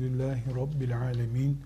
Elhamdülillahi 0.00 0.54
Rabbil 0.56 0.98
alemin. 0.98 1.58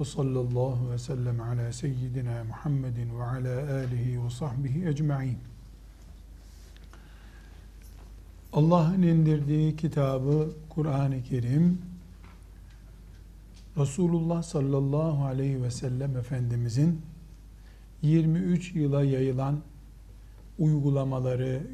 Ve 0.00 0.04
sallallahu 0.04 0.90
ve 0.90 0.98
sellem 0.98 1.40
ala 1.40 1.72
seyyidina 1.72 2.44
Muhammedin 2.44 3.18
ve 3.18 3.24
ala 3.24 3.74
alihi 3.74 4.24
ve 4.24 4.30
sahbihi 4.30 4.88
ecma'in. 4.88 5.38
Allah'ın 8.52 9.02
indirdiği 9.02 9.76
kitabı 9.76 10.50
Kur'an-ı 10.68 11.22
Kerim 11.22 11.78
Resulullah 13.76 14.42
sallallahu 14.42 15.24
aleyhi 15.24 15.62
ve 15.62 15.70
sellem 15.70 16.16
Efendimizin 16.16 17.02
23 18.02 18.74
yıla 18.74 19.04
yayılan 19.04 19.60
uygulamaları, 20.58 21.66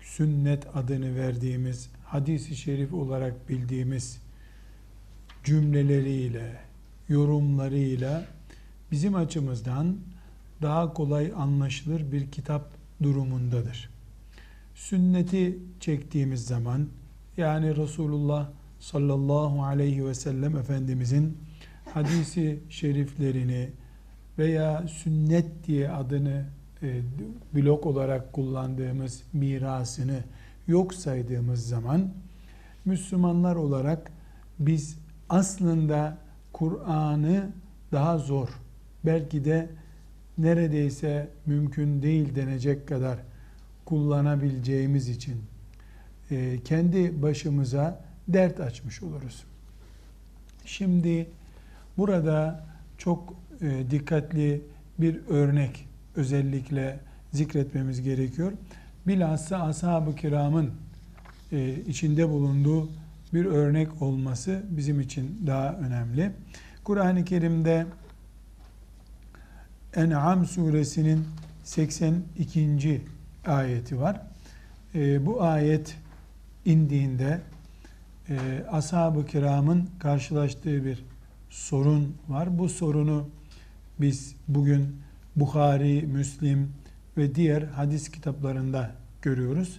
sünnet 0.00 0.76
adını 0.76 1.16
verdiğimiz, 1.16 1.90
hadisi 2.04 2.56
şerif 2.56 2.94
olarak 2.94 3.48
bildiğimiz 3.48 4.29
cümleleriyle, 5.50 6.56
yorumlarıyla 7.08 8.24
bizim 8.90 9.14
açımızdan 9.14 9.96
daha 10.62 10.92
kolay 10.92 11.32
anlaşılır 11.36 12.12
bir 12.12 12.30
kitap 12.30 12.70
durumundadır. 13.02 13.90
Sünneti 14.74 15.58
çektiğimiz 15.80 16.46
zaman 16.46 16.88
yani 17.36 17.76
Resulullah 17.76 18.48
sallallahu 18.80 19.64
aleyhi 19.64 20.06
ve 20.06 20.14
sellem 20.14 20.56
Efendimizin 20.56 21.38
hadisi 21.94 22.60
şeriflerini 22.68 23.70
veya 24.38 24.88
sünnet 24.88 25.66
diye 25.66 25.90
adını 25.90 26.44
e, 26.82 27.00
blok 27.54 27.86
olarak 27.86 28.32
kullandığımız 28.32 29.22
mirasını 29.32 30.24
yok 30.66 30.94
saydığımız 30.94 31.68
zaman 31.68 32.10
Müslümanlar 32.84 33.56
olarak 33.56 34.12
biz 34.58 35.00
aslında 35.30 36.18
Kur'an'ı 36.52 37.50
daha 37.92 38.18
zor, 38.18 38.48
belki 39.04 39.44
de 39.44 39.68
neredeyse 40.38 41.28
mümkün 41.46 42.02
değil 42.02 42.34
denecek 42.34 42.88
kadar 42.88 43.18
kullanabileceğimiz 43.84 45.08
için 45.08 45.36
e, 46.30 46.58
kendi 46.64 47.22
başımıza 47.22 48.04
dert 48.28 48.60
açmış 48.60 49.02
oluruz. 49.02 49.44
Şimdi 50.64 51.26
burada 51.96 52.66
çok 52.98 53.34
e, 53.60 53.90
dikkatli 53.90 54.62
bir 54.98 55.20
örnek 55.28 55.88
özellikle 56.16 57.00
zikretmemiz 57.32 58.02
gerekiyor. 58.02 58.52
Bilhassa 59.06 59.62
ashab-ı 59.62 60.16
kiramın 60.16 60.70
e, 61.52 61.74
içinde 61.74 62.28
bulunduğu 62.28 62.88
bir 63.34 63.44
örnek 63.44 64.02
olması 64.02 64.62
bizim 64.70 65.00
için 65.00 65.42
daha 65.46 65.72
önemli. 65.72 66.32
Kur'an-ı 66.84 67.24
Kerim'de 67.24 67.86
En'am 69.94 70.46
suresinin 70.46 71.24
82. 71.64 73.02
ayeti 73.46 74.00
var. 74.00 74.22
E, 74.94 75.26
bu 75.26 75.42
ayet 75.42 75.96
indiğinde 76.64 77.40
e, 78.28 78.64
ashab-ı 78.70 79.26
kiramın 79.26 79.90
karşılaştığı 79.98 80.84
bir 80.84 81.04
sorun 81.50 82.16
var. 82.28 82.58
Bu 82.58 82.68
sorunu 82.68 83.28
biz 84.00 84.34
bugün 84.48 84.96
Bukhari, 85.36 86.02
Müslim 86.02 86.72
ve 87.16 87.34
diğer 87.34 87.62
hadis 87.62 88.08
kitaplarında 88.08 88.90
görüyoruz. 89.22 89.78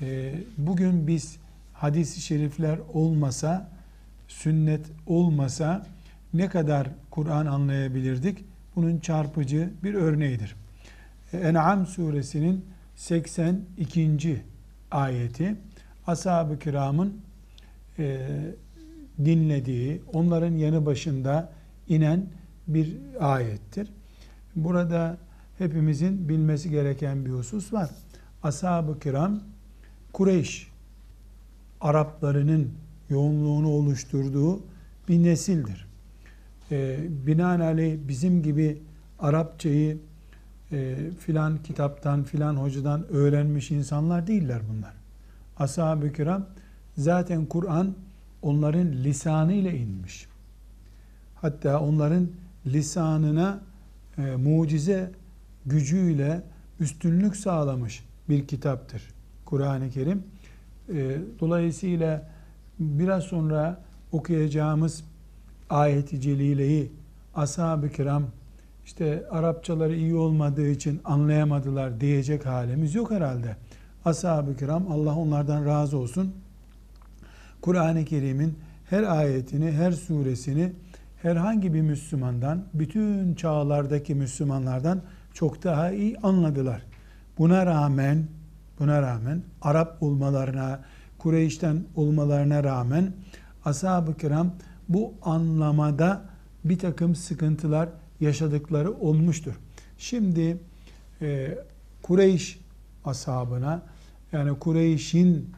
E, 0.00 0.34
bugün 0.58 1.06
biz 1.06 1.36
hadis-i 1.76 2.20
şerifler 2.20 2.78
olmasa, 2.92 3.70
sünnet 4.28 4.86
olmasa 5.06 5.86
ne 6.34 6.48
kadar 6.48 6.88
Kur'an 7.10 7.46
anlayabilirdik? 7.46 8.44
Bunun 8.76 8.98
çarpıcı 8.98 9.70
bir 9.82 9.94
örneğidir. 9.94 10.56
En'am 11.32 11.86
suresinin 11.86 12.64
82. 12.96 14.42
ayeti 14.90 15.56
ashab-ı 16.06 16.58
kiramın 16.58 17.20
e, 17.98 18.28
dinlediği, 19.24 20.02
onların 20.12 20.52
yanı 20.52 20.86
başında 20.86 21.52
inen 21.88 22.26
bir 22.68 22.96
ayettir. 23.20 23.88
Burada 24.56 25.18
hepimizin 25.58 26.28
bilmesi 26.28 26.70
gereken 26.70 27.26
bir 27.26 27.30
husus 27.30 27.72
var. 27.72 27.90
Ashab-ı 28.42 28.98
kiram 28.98 29.40
Kureyş 30.12 30.68
Araplarının 31.80 32.70
yoğunluğunu 33.10 33.68
oluşturduğu 33.68 34.60
bir 35.08 35.22
nesildir. 35.22 35.86
E, 36.70 36.98
binaenaleyh 37.26 37.98
bizim 38.08 38.42
gibi 38.42 38.82
Arapçayı 39.18 39.98
e, 40.72 40.96
filan 41.18 41.62
kitaptan 41.62 42.22
filan 42.22 42.56
hocadan 42.56 43.06
öğrenmiş 43.08 43.70
insanlar 43.70 44.26
değiller 44.26 44.60
bunlar. 44.72 44.92
Ashab-ı 45.56 46.12
kiram 46.12 46.46
zaten 46.98 47.46
Kur'an 47.46 47.94
onların 48.42 48.92
lisanı 48.92 49.52
ile 49.52 49.78
inmiş. 49.78 50.26
Hatta 51.34 51.80
onların 51.80 52.28
lisanına 52.66 53.60
e, 54.18 54.22
mucize 54.22 55.10
gücüyle 55.66 56.42
üstünlük 56.80 57.36
sağlamış 57.36 58.04
bir 58.28 58.46
kitaptır 58.46 59.02
Kur'an-ı 59.44 59.90
Kerim. 59.90 60.22
E, 60.94 61.18
dolayısıyla 61.40 62.28
biraz 62.78 63.24
sonra 63.24 63.80
okuyacağımız 64.12 65.04
ayet-i 65.70 66.20
celileyi 66.20 66.92
ashab-ı 67.34 67.88
kiram 67.88 68.24
işte 68.84 69.24
Arapçaları 69.30 69.96
iyi 69.96 70.14
olmadığı 70.14 70.68
için 70.68 71.00
anlayamadılar 71.04 72.00
diyecek 72.00 72.46
halimiz 72.46 72.94
yok 72.94 73.10
herhalde. 73.10 73.56
Ashab-ı 74.04 74.56
kiram 74.56 74.92
Allah 74.92 75.16
onlardan 75.16 75.66
razı 75.66 75.98
olsun. 75.98 76.34
Kur'an-ı 77.60 78.04
Kerim'in 78.04 78.58
her 78.90 79.02
ayetini, 79.02 79.72
her 79.72 79.92
suresini 79.92 80.72
herhangi 81.22 81.74
bir 81.74 81.80
Müslümandan, 81.80 82.64
bütün 82.74 83.34
çağlardaki 83.34 84.14
Müslümanlardan 84.14 85.02
çok 85.34 85.64
daha 85.64 85.90
iyi 85.90 86.18
anladılar. 86.18 86.82
Buna 87.38 87.66
rağmen, 87.66 88.26
buna 88.80 89.02
rağmen 89.02 89.42
Arap 89.62 90.02
olmalarına, 90.02 90.84
Kureyş'ten 91.18 91.84
olmalarına 91.94 92.64
rağmen 92.64 93.12
ashab-ı 93.64 94.16
kiram 94.16 94.50
bu 94.88 95.14
anlamada 95.22 96.22
bir 96.64 96.78
takım 96.78 97.14
sıkıntılar 97.14 97.88
yaşadıkları 98.20 98.92
olmuştur. 98.92 99.54
Şimdi 99.98 100.58
e, 101.22 101.58
Kureyş 102.02 102.60
ashabına 103.04 103.82
yani 104.32 104.58
Kureyş'in 104.58 105.50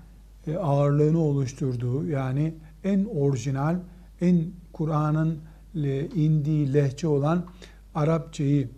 e, 0.47 0.57
ağırlığını 0.57 1.19
oluşturduğu 1.19 2.07
yani 2.07 2.55
en 2.85 3.05
orijinal, 3.05 3.77
en 4.21 4.47
Kur'an'ın 4.73 5.39
indiği 6.15 6.75
lehçe 6.75 7.09
olan 7.09 7.45
Arapçayı 7.95 8.69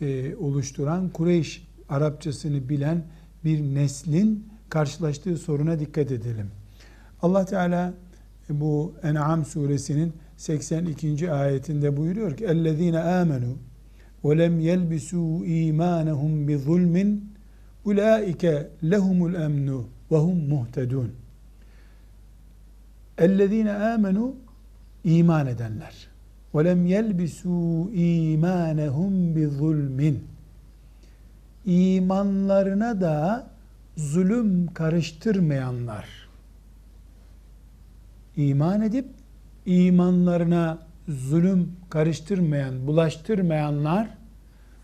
e, 0.00 0.36
oluşturan 0.36 1.08
Kureyş 1.08 1.66
Arapçasını 1.88 2.68
bilen 2.68 3.04
bir 3.45 3.61
neslin 3.61 4.47
karşılaştığı 4.69 5.37
soruna 5.37 5.79
dikkat 5.79 6.11
edelim. 6.11 6.47
Allah 7.21 7.45
Teala 7.45 7.93
bu 8.49 8.93
En'am 9.03 9.45
suresinin 9.45 10.13
82. 10.37 11.31
ayetinde 11.31 11.97
buyuruyor 11.97 12.37
ki 12.37 12.45
اَلَّذ۪ينَ 12.45 12.97
آمَنُوا 13.21 13.55
وَلَمْ 14.23 14.59
يَلْبِسُوا 14.69 15.45
اِيمَانَهُمْ 15.45 16.31
بِظُلْمٍ 16.47 16.95
اُولَٰئِكَ 17.85 18.43
لَهُمُ 18.83 19.19
الْاَمْنُ 19.29 19.69
وَهُمْ 20.11 20.37
مُهْتَدُونَ 20.53 21.09
اَلَّذ۪ينَ 23.25 23.69
آمَنُوا 23.93 24.31
iman 25.03 25.47
edenler. 25.47 25.95
وَلَمْ 26.53 26.81
يَلْبِسُوا 26.95 27.89
اِيمَانَهُمْ 28.03 29.13
بِظُلْمٍ 29.35 29.99
İmanlarına 31.66 33.00
da 33.00 33.46
zulüm 33.96 34.66
karıştırmayanlar. 34.74 36.08
İman 38.36 38.82
edip 38.82 39.06
imanlarına 39.66 40.78
zulüm 41.08 41.72
karıştırmayan, 41.90 42.86
bulaştırmayanlar 42.86 44.08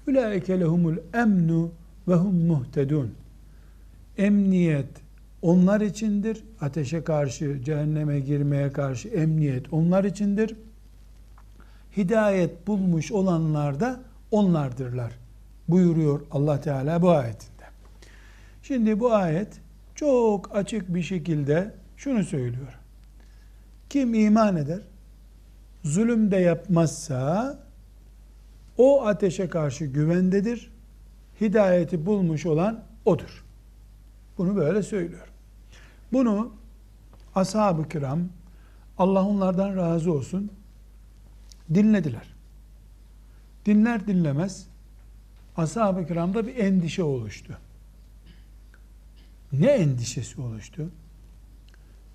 ulaike 0.08 0.61
lehumul 0.61 0.96
emnu 1.14 1.70
ve 2.08 2.14
hum 2.14 2.46
muhtedun. 2.46 3.14
Emniyet 4.19 4.88
onlar 5.43 5.81
içindir. 5.81 6.44
Ateşe 6.61 7.05
karşı, 7.05 7.61
cehenneme 7.64 8.20
girmeye 8.20 8.73
karşı 8.73 9.08
emniyet 9.08 9.73
onlar 9.73 10.05
içindir. 10.05 10.56
Hidayet 11.96 12.67
bulmuş 12.67 13.12
olanlar 13.12 13.81
da 13.81 14.00
onlardırlar. 14.31 15.21
Buyuruyor 15.69 16.20
Allah 16.31 16.61
Teala 16.61 17.03
bu 17.03 17.11
ayetinde. 17.11 17.64
Şimdi 18.62 19.00
bu 19.00 19.12
ayet 19.12 19.61
çok 19.94 20.56
açık 20.56 20.94
bir 20.94 21.03
şekilde 21.03 21.75
şunu 21.97 22.25
söylüyor. 22.25 22.79
Kim 23.91 24.14
iman 24.14 24.56
eder, 24.56 24.81
zulüm 25.85 26.31
de 26.31 26.37
yapmazsa 26.37 27.59
o 28.79 29.06
ateşe 29.06 29.49
karşı 29.49 29.85
güvendedir. 29.85 30.73
Hidayeti 31.41 32.06
bulmuş 32.06 32.47
olan 32.47 32.85
odur. 33.05 33.44
Bunu 34.38 34.56
böyle 34.56 34.82
söylüyor. 34.82 35.29
Bunu 36.12 36.53
ashab-ı 37.35 37.88
kiram 37.88 38.29
Allah 38.99 39.26
onlardan 39.26 39.76
razı 39.76 40.12
olsun 40.12 40.50
dinlediler. 41.75 42.35
Dinler 43.67 44.06
dinlemez 44.06 44.67
ashab-ı 45.56 46.06
kiramda 46.06 46.46
bir 46.46 46.56
endişe 46.56 47.02
oluştu. 47.02 47.58
Ne 49.52 49.66
endişesi 49.66 50.40
oluştu? 50.40 50.90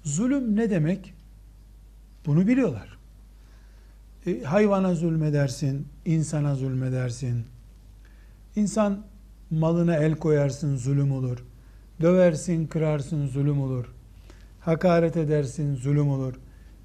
Zulüm 0.03 0.55
ne 0.55 0.69
demek? 0.69 1.13
Bunu 2.25 2.47
biliyorlar. 2.47 2.97
E, 4.25 4.43
hayvana 4.43 4.95
zulmedersin, 4.95 5.87
insana 6.05 6.55
zulmedersin. 6.55 7.45
İnsan 8.55 9.03
malına 9.51 9.95
el 9.95 10.15
koyarsın, 10.15 10.77
zulüm 10.77 11.11
olur. 11.11 11.43
Döversin, 12.01 12.67
kırarsın, 12.67 13.27
zulüm 13.27 13.61
olur. 13.61 13.85
Hakaret 14.59 15.17
edersin, 15.17 15.75
zulüm 15.75 16.09
olur. 16.09 16.33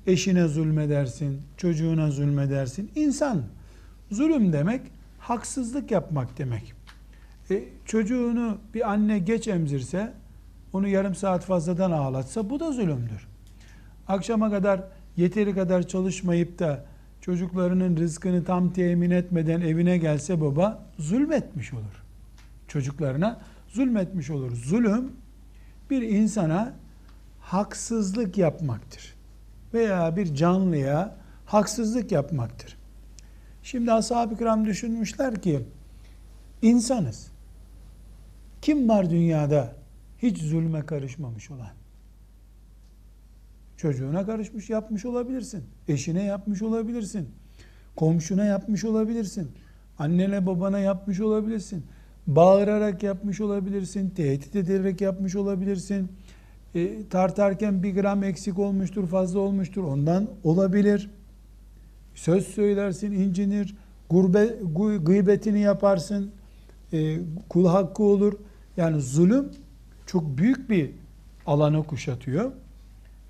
Eşine 0.07 0.49
zulmedersin, 0.49 1.43
çocuğuna 1.57 2.11
zulmedersin. 2.11 2.91
İnsan, 2.95 3.43
zulüm 4.11 4.53
demek, 4.53 4.81
haksızlık 5.23 5.91
yapmak 5.91 6.39
demek. 6.39 6.75
E, 7.51 7.65
çocuğunu 7.85 8.59
bir 8.75 8.91
anne 8.91 9.19
geç 9.19 9.49
emzirse, 9.49 10.13
onu 10.73 10.89
yarım 10.89 11.15
saat 11.15 11.45
fazladan 11.45 11.91
ağlatsa 11.91 12.51
bu 12.51 12.61
da 12.61 12.73
zulümdür. 12.73 13.29
Akşama 14.09 14.51
kadar 14.51 14.81
yeteri 15.17 15.55
kadar 15.55 15.89
çalışmayıp 15.89 16.59
da 16.59 16.85
çocuklarının 17.21 17.97
rızkını 17.97 18.45
tam 18.45 18.73
temin 18.73 19.11
etmeden 19.11 19.61
evine 19.61 19.99
gelse 19.99 20.41
baba 20.41 20.87
zulmetmiş 20.99 21.73
olur. 21.73 22.03
Çocuklarına 22.69 23.41
zulmetmiş 23.69 24.31
olur. 24.31 24.57
Zulüm 24.57 25.13
bir 25.91 26.03
insana 26.03 26.75
haksızlık 27.41 28.39
yapmaktır. 28.39 29.15
Veya 29.75 30.17
bir 30.17 30.35
canlıya 30.35 31.17
haksızlık 31.47 32.13
yapmaktır. 32.13 32.82
Şimdi 33.63 33.93
ashab-ı 33.93 34.39
kiram 34.39 34.65
düşünmüşler 34.65 35.43
ki 35.43 35.61
insanız. 36.63 37.33
Kim 38.63 38.89
var 38.89 39.11
dünyada 39.11 39.73
hiç 40.19 40.39
zulme 40.39 40.87
karışmamış 40.87 41.51
olan? 41.51 41.71
Çocuğuna 43.77 44.27
karışmış 44.27 44.71
yapmış 44.71 45.05
olabilirsin. 45.05 45.65
Eşine 45.89 46.23
yapmış 46.23 46.63
olabilirsin. 46.63 47.29
Komşuna 47.97 48.45
yapmış 48.45 48.85
olabilirsin. 48.85 49.51
Annene 49.99 50.47
babana 50.47 50.79
yapmış 50.79 51.21
olabilirsin. 51.21 51.85
Bağırarak 52.27 53.03
yapmış 53.03 53.41
olabilirsin. 53.41 54.11
Tehdit 54.11 54.57
ederek 54.57 55.01
yapmış 55.01 55.37
olabilirsin. 55.37 56.13
E, 56.75 57.09
tartarken 57.09 57.83
bir 57.83 57.95
gram 57.95 58.25
eksik 58.25 58.59
olmuştur, 58.59 59.07
fazla 59.07 59.41
olmuştur. 59.41 59.85
Ondan 59.85 60.29
olabilir. 60.45 61.11
Söz 62.15 62.47
söylersin, 62.47 63.13
incinir. 63.13 63.75
Gurbe, 64.11 64.47
gıybetini 65.05 65.61
yaparsın. 65.61 66.31
E, 66.93 67.19
kul 67.49 67.67
hakkı 67.67 68.03
olur. 68.03 68.33
Yani 68.77 69.01
zulüm 69.01 69.49
çok 70.07 70.39
büyük 70.39 70.71
bir 70.71 70.91
alanı 71.47 71.85
kuşatıyor. 71.85 72.53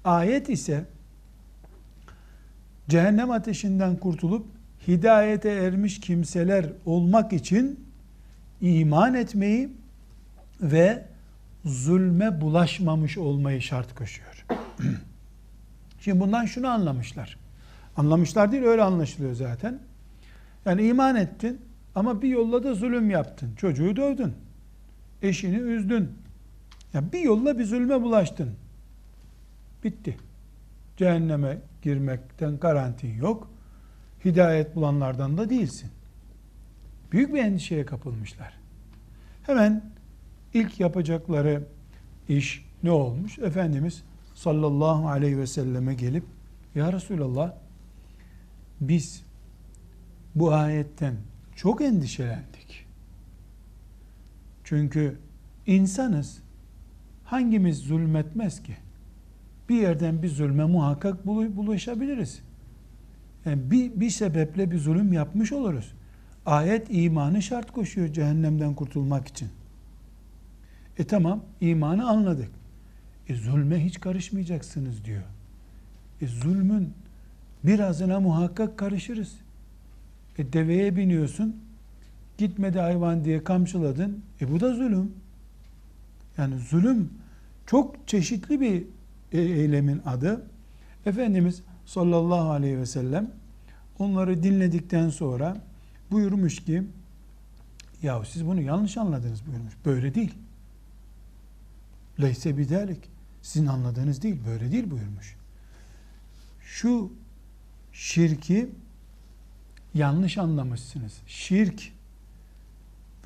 Ayet 0.05 0.49
ise 0.49 0.85
cehennem 2.89 3.31
ateşinden 3.31 3.97
kurtulup 3.97 4.47
hidayete 4.89 5.51
ermiş 5.51 6.01
kimseler 6.01 6.67
olmak 6.87 7.33
için 7.33 7.81
iman 8.61 9.15
etmeyi 9.15 9.73
ve 10.61 11.05
zulme 11.65 12.41
bulaşmamış 12.41 13.19
olmayı 13.19 13.63
şart 13.63 13.95
koşuyor. 13.95 14.47
Şimdi 16.01 16.21
bundan 16.21 16.45
şunu 16.45 16.69
anlamışlar. 16.69 17.42
Anlamışlar 17.97 18.53
değil 18.53 18.63
öyle 18.63 18.83
anlaşılıyor 18.83 19.35
zaten. 19.35 19.81
Yani 20.67 20.87
iman 20.87 21.17
ettin 21.17 21.61
ama 21.95 22.23
bir 22.23 22.29
yolla 22.29 22.65
da 22.65 22.75
zulüm 22.75 23.11
yaptın. 23.11 23.55
Çocuğu 23.57 23.97
dövdün. 23.97 24.33
Eşini 25.23 25.57
üzdün. 25.57 26.11
Ya 26.95 27.13
bir 27.13 27.21
yolla 27.21 27.59
bir 27.59 27.65
zulme 27.65 28.03
bulaştın. 28.03 28.51
Bitti. 29.85 30.17
Cehenneme 30.97 31.59
girmekten 31.83 32.59
garantin 32.59 33.15
yok. 33.15 33.51
Hidayet 34.25 34.77
bulanlardan 34.77 35.39
da 35.39 35.51
değilsin. 35.51 35.91
Büyük 37.13 37.35
bir 37.35 37.39
endişeye 37.39 37.87
kapılmışlar. 37.87 38.55
Hemen 39.43 39.83
ilk 40.55 40.81
yapacakları 40.81 41.65
iş 42.29 42.65
ne 42.83 42.91
olmuş? 42.91 43.39
Efendimiz 43.39 44.03
sallallahu 44.35 45.09
aleyhi 45.09 45.39
ve 45.39 45.47
selleme 45.47 45.95
gelip 45.95 46.25
Ya 46.75 46.93
Resulallah 46.93 47.53
biz 48.89 49.23
bu 50.35 50.53
ayetten 50.53 51.15
çok 51.57 51.83
endişelendik. 51.83 52.87
Çünkü 54.65 55.19
insanız. 55.67 56.43
Hangimiz 57.25 57.79
zulmetmez 57.79 58.63
ki? 58.63 58.77
bir 59.73 59.81
yerden 59.81 60.23
bir 60.23 60.29
zulme 60.29 60.65
muhakkak 60.65 61.27
bulaşabiliriz. 61.27 62.43
Yani 63.45 63.71
bir, 63.71 64.01
bir 64.01 64.11
sebeple 64.11 64.71
bir 64.71 64.79
zulüm 64.79 65.13
yapmış 65.13 65.53
oluruz. 65.53 65.93
Ayet 66.47 66.87
imanı 66.91 67.43
şart 67.43 67.71
koşuyor 67.71 68.13
cehennemden 68.13 68.75
kurtulmak 68.75 69.29
için. 69.29 69.49
E 70.99 71.05
tamam 71.05 71.45
imanı 71.61 72.09
anladık. 72.09 72.51
E 73.29 73.35
zulme 73.35 73.85
hiç 73.85 74.01
karışmayacaksınız 74.01 75.05
diyor. 75.05 75.23
E 76.21 76.27
zulmün 76.27 76.93
birazına 77.65 78.21
muhakkak 78.21 78.79
karışırız. 78.79 79.37
E 80.39 80.53
deveye 80.53 80.97
biniyorsun, 80.97 81.57
gitmedi 82.39 82.79
hayvan 82.79 83.25
diye 83.25 83.45
kamçıladın. 83.45 84.23
E 84.41 84.53
bu 84.53 84.61
da 84.61 84.75
zulüm. 84.75 85.13
Yani 86.39 86.59
zulüm 86.59 87.11
çok 87.67 88.09
çeşitli 88.09 88.61
bir 88.61 88.85
e, 89.33 89.41
eylemin 89.41 90.03
adı. 90.07 90.43
Efendimiz 91.07 91.63
sallallahu 91.87 92.51
aleyhi 92.51 92.79
ve 92.79 92.87
sellem 92.87 93.31
onları 93.99 94.43
dinledikten 94.43 95.09
sonra 95.09 95.57
buyurmuş 96.11 96.65
ki 96.65 96.83
ya 98.03 98.25
siz 98.25 98.47
bunu 98.47 98.61
yanlış 98.61 98.97
anladınız 98.97 99.47
buyurmuş. 99.47 99.75
Böyle 99.85 100.15
değil. 100.15 100.35
Leyse 102.21 102.59
bidalik. 102.59 102.99
Sizin 103.43 103.67
anladığınız 103.67 104.23
değil. 104.23 104.37
Böyle 104.47 104.73
değil 104.73 104.91
buyurmuş. 104.91 105.37
Şu 106.61 107.13
şirki 107.93 108.71
yanlış 109.95 110.39
anlamışsınız. 110.39 111.13
Şirk 111.27 111.93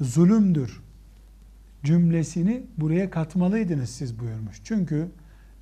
zulümdür 0.00 0.80
cümlesini 1.85 2.62
buraya 2.78 3.11
katmalıydınız 3.11 3.90
siz 3.90 4.18
buyurmuş. 4.18 4.61
Çünkü 4.64 5.08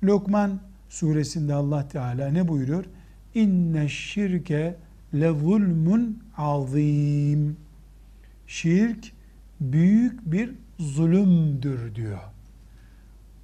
Lokman 0.03 0.59
suresinde 0.89 1.53
Allah 1.53 1.87
Teala 1.87 2.27
ne 2.27 2.47
buyuruyor? 2.47 2.85
İnne 3.35 3.89
şirke 3.89 4.75
le 5.13 5.29
zulmun 5.29 6.23
azim. 6.37 7.57
Şirk 8.47 9.11
büyük 9.61 10.31
bir 10.31 10.51
zulümdür 10.79 11.95
diyor. 11.95 12.19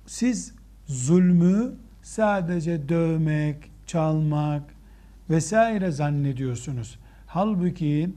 Siz 0.06 0.53
zulmü 0.88 1.74
sadece 2.01 2.89
dövmek, 2.89 3.72
çalmak 3.86 4.63
vesaire 5.32 5.92
zannediyorsunuz. 5.92 7.00
Halbuki 7.28 8.10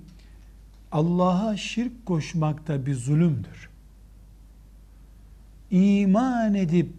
Allah'a 0.92 1.56
şirk 1.56 2.06
koşmak 2.06 2.68
da 2.68 2.86
bir 2.86 2.94
zulümdür. 2.94 3.70
İman 5.70 6.54
edip 6.54 6.92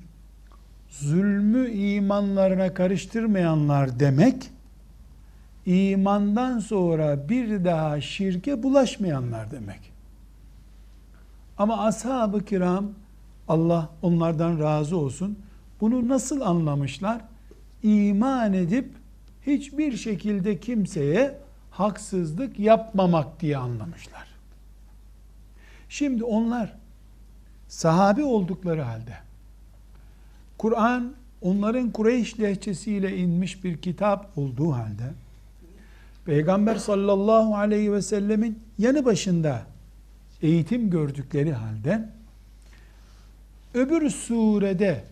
zulmü 0.89 1.69
imanlarına 1.69 2.73
karıştırmayanlar 2.73 3.99
demek, 3.99 4.49
imandan 5.65 6.59
sonra 6.59 7.29
bir 7.29 7.65
daha 7.65 8.01
şirke 8.01 8.63
bulaşmayanlar 8.63 9.51
demek. 9.51 9.91
Ama 11.57 11.85
ashab-ı 11.85 12.45
kiram, 12.45 12.89
Allah 13.47 13.89
onlardan 14.01 14.59
razı 14.59 14.97
olsun, 14.97 15.39
bunu 15.81 16.07
nasıl 16.07 16.41
anlamışlar? 16.41 17.21
İman 17.83 18.53
edip 18.53 18.89
hiçbir 19.47 19.97
şekilde 19.97 20.59
kimseye 20.59 21.37
haksızlık 21.71 22.59
yapmamak 22.59 23.39
diye 23.39 23.57
anlamışlar. 23.57 24.27
Şimdi 25.89 26.23
onlar 26.23 26.73
sahabi 27.67 28.23
oldukları 28.23 28.81
halde 28.81 29.17
Kur'an 30.57 31.13
onların 31.41 31.91
Kureyş 31.91 32.39
lehçesiyle 32.39 33.17
inmiş 33.17 33.63
bir 33.63 33.77
kitap 33.77 34.37
olduğu 34.37 34.71
halde 34.73 35.13
Peygamber 36.25 36.75
sallallahu 36.75 37.55
aleyhi 37.55 37.93
ve 37.93 38.01
sellemin 38.01 38.59
yanı 38.77 39.05
başında 39.05 39.61
eğitim 40.41 40.89
gördükleri 40.89 41.53
halde 41.53 42.09
öbür 43.73 44.09
surede 44.09 45.03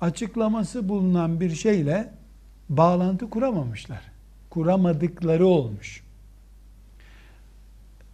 açıklaması 0.00 0.88
bulunan 0.88 1.40
bir 1.40 1.54
şeyle 1.54 2.17
bağlantı 2.68 3.30
kuramamışlar. 3.30 4.00
Kuramadıkları 4.50 5.46
olmuş. 5.46 6.02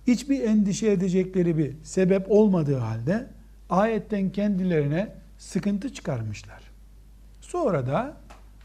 Hiçbir 0.07 0.41
endişe 0.41 0.91
edecekleri 0.91 1.59
bir 1.59 1.75
sebep 1.83 2.27
olmadığı 2.31 2.79
halde 2.79 3.27
ayetten 3.71 4.31
kendilerine 4.31 5.15
sıkıntı 5.39 5.95
çıkarmışlar. 5.95 6.63
Sonra 7.41 7.87
da 7.87 8.17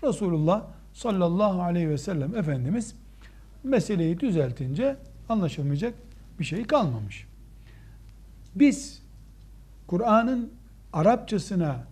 Resulullah 0.03 0.63
sallallahu 0.93 1.61
aleyhi 1.61 1.89
ve 1.89 1.97
sellem 1.97 2.35
Efendimiz 2.35 2.95
meseleyi 3.63 4.19
düzeltince 4.19 4.95
anlaşılmayacak 5.29 5.93
bir 6.39 6.43
şey 6.43 6.63
kalmamış. 6.63 7.27
Biz 8.55 9.01
Kur'an'ın 9.87 10.53
Arapçasına 10.93 11.83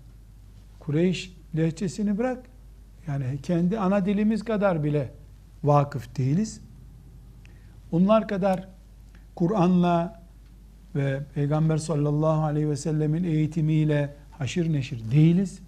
Kureyş 0.80 1.34
lehçesini 1.58 2.18
bırak 2.18 2.40
yani 3.08 3.42
kendi 3.44 3.80
ana 3.80 4.06
dilimiz 4.06 4.44
kadar 4.44 4.84
bile 4.84 5.12
vakıf 5.64 6.18
değiliz. 6.18 6.62
Onlar 7.92 8.28
kadar 8.28 8.68
Kur'an'la 9.36 10.22
ve 10.96 11.24
Peygamber 11.34 11.78
sallallahu 11.78 12.44
aleyhi 12.44 12.70
ve 12.70 12.76
sellemin 12.78 13.24
eğitimiyle 13.24 14.16
haşır 14.32 14.74
neşir 14.74 15.12
değiliz. 15.12 15.60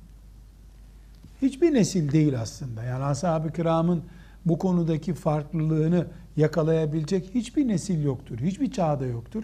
Hiçbir 1.41 1.73
nesil 1.73 2.11
değil 2.11 2.41
aslında. 2.41 2.83
Yani 2.83 3.03
ashab-ı 3.03 3.53
kiramın 3.53 4.03
bu 4.45 4.59
konudaki 4.59 5.13
farklılığını 5.13 6.07
yakalayabilecek 6.37 7.35
hiçbir 7.35 7.67
nesil 7.67 8.03
yoktur. 8.03 8.39
Hiçbir 8.39 8.71
çağda 8.71 9.05
yoktur. 9.05 9.43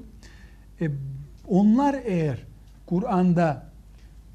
E, 0.82 0.90
onlar 1.48 1.96
eğer 2.06 2.38
Kur'an'da 2.86 3.66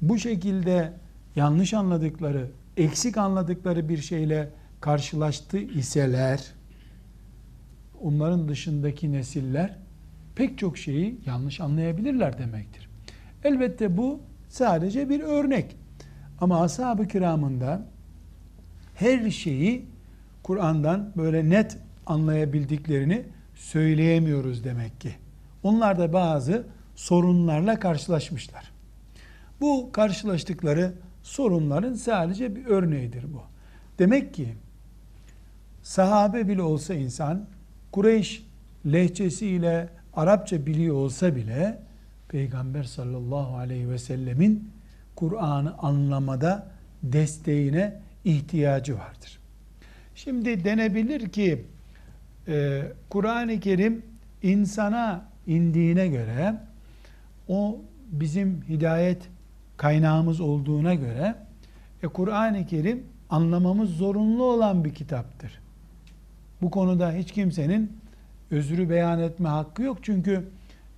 bu 0.01 0.17
şekilde 0.17 0.93
yanlış 1.35 1.73
anladıkları, 1.73 2.47
eksik 2.77 3.17
anladıkları 3.17 3.89
bir 3.89 3.97
şeyle 3.97 4.49
karşılaştı 4.81 5.57
iseler, 5.57 6.45
onların 8.01 8.47
dışındaki 8.47 9.11
nesiller 9.11 9.77
pek 10.35 10.57
çok 10.57 10.77
şeyi 10.77 11.19
yanlış 11.25 11.59
anlayabilirler 11.59 12.37
demektir. 12.37 12.89
Elbette 13.43 13.97
bu 13.97 14.19
sadece 14.49 15.09
bir 15.09 15.19
örnek. 15.19 15.75
Ama 16.41 16.61
ashab-ı 16.61 17.07
kiramında 17.07 17.85
her 18.95 19.31
şeyi 19.31 19.85
Kur'an'dan 20.43 21.13
böyle 21.17 21.49
net 21.49 21.77
anlayabildiklerini 22.05 23.25
söyleyemiyoruz 23.55 24.63
demek 24.63 25.01
ki. 25.01 25.15
Onlar 25.63 25.99
da 25.99 26.13
bazı 26.13 26.65
sorunlarla 26.95 27.79
karşılaşmışlar. 27.79 28.71
Bu 29.61 29.89
karşılaştıkları 29.91 30.93
sorunların 31.23 31.93
sadece 31.93 32.55
bir 32.55 32.65
örneğidir 32.65 33.23
bu. 33.33 33.41
Demek 33.99 34.33
ki 34.33 34.47
sahabe 35.83 36.47
bile 36.47 36.61
olsa 36.61 36.93
insan 36.93 37.45
Kureyş 37.91 38.45
lehçesiyle 38.85 39.89
Arapça 40.13 40.65
biliyor 40.65 40.95
olsa 40.95 41.35
bile 41.35 41.79
Peygamber 42.29 42.83
sallallahu 42.83 43.57
aleyhi 43.57 43.89
ve 43.89 43.97
sellemin 43.97 44.69
Kur'an'ı 45.15 45.77
anlamada 45.77 46.67
desteğine 47.03 47.99
ihtiyacı 48.25 48.97
vardır. 48.97 49.39
Şimdi 50.15 50.63
denebilir 50.63 51.29
ki 51.29 51.65
e, 52.47 52.83
Kur'an-ı 53.09 53.59
Kerim 53.59 54.05
insana 54.43 55.25
indiğine 55.47 56.07
göre 56.07 56.55
o 57.47 57.81
bizim 58.11 58.61
hidayet 58.69 59.21
kaynağımız 59.81 60.41
olduğuna 60.41 60.93
göre 60.93 61.35
e, 62.03 62.07
Kur'an-ı 62.07 62.65
Kerim 62.65 63.03
anlamamız 63.29 63.89
zorunlu 63.89 64.43
olan 64.43 64.85
bir 64.85 64.93
kitaptır. 64.93 65.59
Bu 66.61 66.71
konuda 66.71 67.11
hiç 67.11 67.31
kimsenin 67.31 67.97
özrü 68.51 68.89
beyan 68.89 69.19
etme 69.19 69.49
hakkı 69.49 69.83
yok. 69.83 69.97
Çünkü 70.01 70.49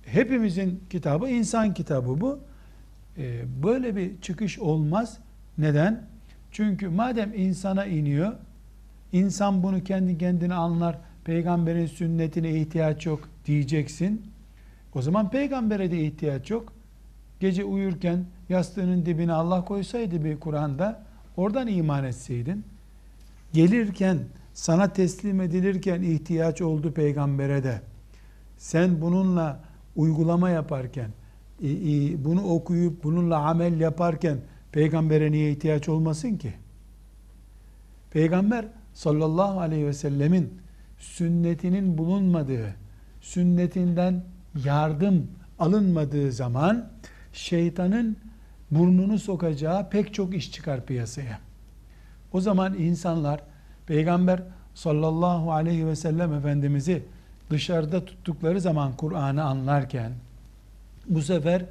hepimizin 0.02 0.82
kitabı 0.90 1.28
insan 1.28 1.74
kitabı 1.74 2.20
bu. 2.20 2.38
E, 3.18 3.42
böyle 3.62 3.96
bir 3.96 4.20
çıkış 4.20 4.58
olmaz. 4.58 5.18
Neden? 5.58 6.02
Çünkü 6.50 6.88
madem 6.88 7.32
insana 7.34 7.86
iniyor, 7.86 8.32
insan 9.12 9.62
bunu 9.62 9.84
kendi 9.84 10.18
kendine 10.18 10.54
anlar, 10.54 10.98
peygamberin 11.24 11.86
sünnetine 11.86 12.50
ihtiyaç 12.50 13.06
yok 13.06 13.28
diyeceksin. 13.46 14.22
O 14.94 15.02
zaman 15.02 15.30
peygambere 15.30 15.90
de 15.90 16.00
ihtiyaç 16.04 16.50
yok. 16.50 16.72
Gece 17.44 17.64
uyurken 17.64 18.24
yastığının 18.48 19.06
dibine 19.06 19.32
Allah 19.32 19.64
koysaydı 19.64 20.24
bir 20.24 20.40
Kur'an'da 20.40 21.02
oradan 21.36 21.68
iman 21.68 22.04
etseydin. 22.04 22.64
Gelirken 23.52 24.18
sana 24.54 24.92
teslim 24.92 25.40
edilirken 25.40 26.02
ihtiyaç 26.02 26.62
oldu 26.62 26.92
peygambere 26.92 27.64
de. 27.64 27.80
Sen 28.58 29.00
bununla 29.00 29.60
uygulama 29.96 30.50
yaparken, 30.50 31.10
bunu 32.24 32.44
okuyup 32.44 33.04
bununla 33.04 33.38
amel 33.38 33.80
yaparken 33.80 34.38
peygambere 34.72 35.32
niye 35.32 35.52
ihtiyaç 35.52 35.88
olmasın 35.88 36.36
ki? 36.36 36.54
Peygamber 38.10 38.64
sallallahu 38.94 39.60
aleyhi 39.60 39.86
ve 39.86 39.92
sellemin 39.92 40.60
sünnetinin 40.98 41.98
bulunmadığı, 41.98 42.74
sünnetinden 43.20 44.24
yardım 44.64 45.30
alınmadığı 45.58 46.32
zaman 46.32 46.93
şeytanın 47.34 48.16
burnunu 48.70 49.18
sokacağı 49.18 49.90
pek 49.90 50.14
çok 50.14 50.34
iş 50.34 50.52
çıkar 50.52 50.86
piyasaya. 50.86 51.38
O 52.32 52.40
zaman 52.40 52.74
insanlar 52.74 53.40
Peygamber 53.86 54.42
sallallahu 54.74 55.52
aleyhi 55.52 55.86
ve 55.86 55.96
sellem 55.96 56.32
Efendimiz'i 56.32 57.02
dışarıda 57.50 58.04
tuttukları 58.04 58.60
zaman 58.60 58.96
Kur'an'ı 58.96 59.44
anlarken 59.44 60.12
bu 61.08 61.22
sefer 61.22 61.64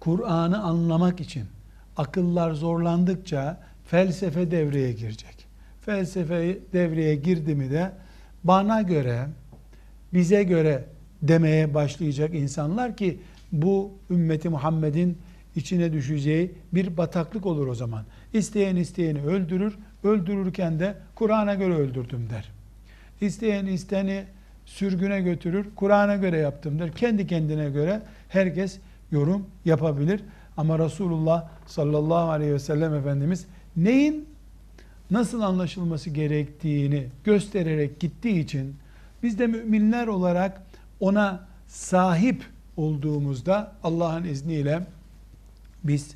Kur'an'ı 0.00 0.62
anlamak 0.62 1.20
için 1.20 1.44
akıllar 1.96 2.52
zorlandıkça 2.52 3.60
felsefe 3.84 4.50
devreye 4.50 4.92
girecek. 4.92 5.46
Felsefe 5.80 6.58
devreye 6.72 7.14
girdi 7.14 7.54
mi 7.54 7.70
de 7.70 7.92
bana 8.44 8.82
göre, 8.82 9.26
bize 10.14 10.42
göre 10.42 10.84
demeye 11.22 11.74
başlayacak 11.74 12.34
insanlar 12.34 12.96
ki 12.96 13.20
bu 13.52 13.92
ümmeti 14.10 14.48
Muhammed'in 14.48 15.18
içine 15.56 15.92
düşeceği 15.92 16.54
bir 16.72 16.96
bataklık 16.96 17.46
olur 17.46 17.66
o 17.66 17.74
zaman. 17.74 18.04
İsteyen 18.32 18.76
isteyeni 18.76 19.22
öldürür, 19.22 19.78
öldürürken 20.04 20.80
de 20.80 20.94
Kur'an'a 21.14 21.54
göre 21.54 21.74
öldürdüm 21.74 22.30
der. 22.30 22.52
İsteyen 23.20 23.66
isteni 23.66 24.24
sürgüne 24.64 25.20
götürür, 25.20 25.66
Kur'an'a 25.76 26.16
göre 26.16 26.38
yaptım 26.38 26.78
der. 26.78 26.92
Kendi 26.92 27.26
kendine 27.26 27.70
göre 27.70 28.02
herkes 28.28 28.78
yorum 29.10 29.46
yapabilir. 29.64 30.20
Ama 30.56 30.78
Resulullah 30.78 31.48
sallallahu 31.66 32.30
aleyhi 32.30 32.52
ve 32.52 32.58
sellem 32.58 32.94
Efendimiz 32.94 33.46
neyin 33.76 34.28
nasıl 35.10 35.40
anlaşılması 35.40 36.10
gerektiğini 36.10 37.06
göstererek 37.24 38.00
gittiği 38.00 38.40
için 38.40 38.76
biz 39.22 39.38
de 39.38 39.46
müminler 39.46 40.06
olarak 40.06 40.62
ona 41.00 41.46
sahip 41.66 42.44
olduğumuzda 42.76 43.72
Allah'ın 43.82 44.24
izniyle 44.24 44.86
biz 45.84 46.14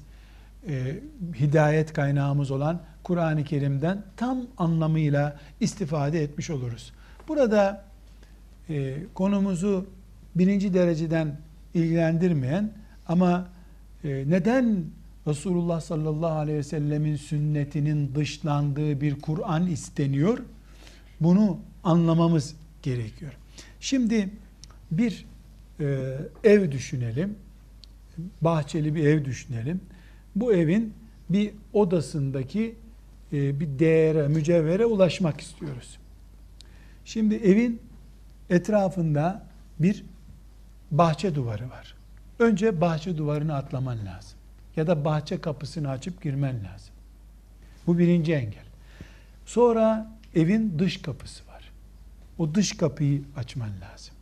e, 0.69 1.01
hidayet 1.35 1.93
kaynağımız 1.93 2.51
olan 2.51 2.81
Kur'an-ı 3.03 3.45
Kerim'den 3.45 4.03
tam 4.17 4.47
anlamıyla 4.59 5.39
istifade 5.61 6.23
etmiş 6.23 6.51
oluruz. 6.51 6.93
Burada 7.29 7.85
e, 8.69 8.97
konumuzu 9.15 9.87
birinci 10.35 10.75
dereceden 10.75 11.37
ilgilendirmeyen 11.75 12.73
ama 13.09 13.49
e, 14.05 14.09
neden 14.09 14.85
Resulullah 15.27 15.81
sallallahu 15.81 16.39
aleyhi 16.39 16.59
ve 16.59 16.63
sellemin 16.63 17.17
sünnetinin 17.17 18.15
dışlandığı 18.15 19.01
bir 19.01 19.21
Kur'an 19.21 19.67
isteniyor? 19.67 20.39
Bunu 21.21 21.59
anlamamız 21.85 22.55
gerekiyor. 22.83 23.33
Şimdi 23.81 24.31
bir 24.91 25.27
e, 25.81 26.19
ev 26.45 26.73
düşünelim. 26.73 27.37
Bahçeli 28.41 28.95
bir 28.95 29.05
ev 29.05 29.25
düşünelim. 29.25 29.81
Bu 30.37 30.53
evin 30.53 30.95
bir 31.31 31.53
odasındaki 31.73 32.75
e, 33.33 33.61
bir 33.61 33.79
değere, 33.79 34.29
mücevhere 34.29 34.87
ulaşmak 34.87 35.41
istiyoruz. 35.41 35.99
Şimdi 37.05 37.35
evin 37.35 37.83
etrafında 38.51 39.47
bir 39.79 40.05
bahçe 40.91 41.35
duvarı 41.35 41.71
var. 41.71 41.95
Önce 42.39 42.81
bahçe 42.81 43.19
duvarını 43.19 43.55
atlaman 43.55 44.07
lazım. 44.07 44.39
Ya 44.77 44.87
da 44.87 45.05
bahçe 45.05 45.41
kapısını 45.41 45.91
açıp 45.91 46.23
girmen 46.23 46.55
lazım. 46.55 46.95
Bu 47.87 47.99
birinci 47.99 48.35
engel. 48.35 48.65
Sonra 49.47 50.13
evin 50.35 50.79
dış 50.79 51.03
kapısı 51.03 51.47
var. 51.47 51.71
O 52.39 52.55
dış 52.55 52.77
kapıyı 52.77 53.23
açman 53.37 53.71
lazım. 53.81 54.15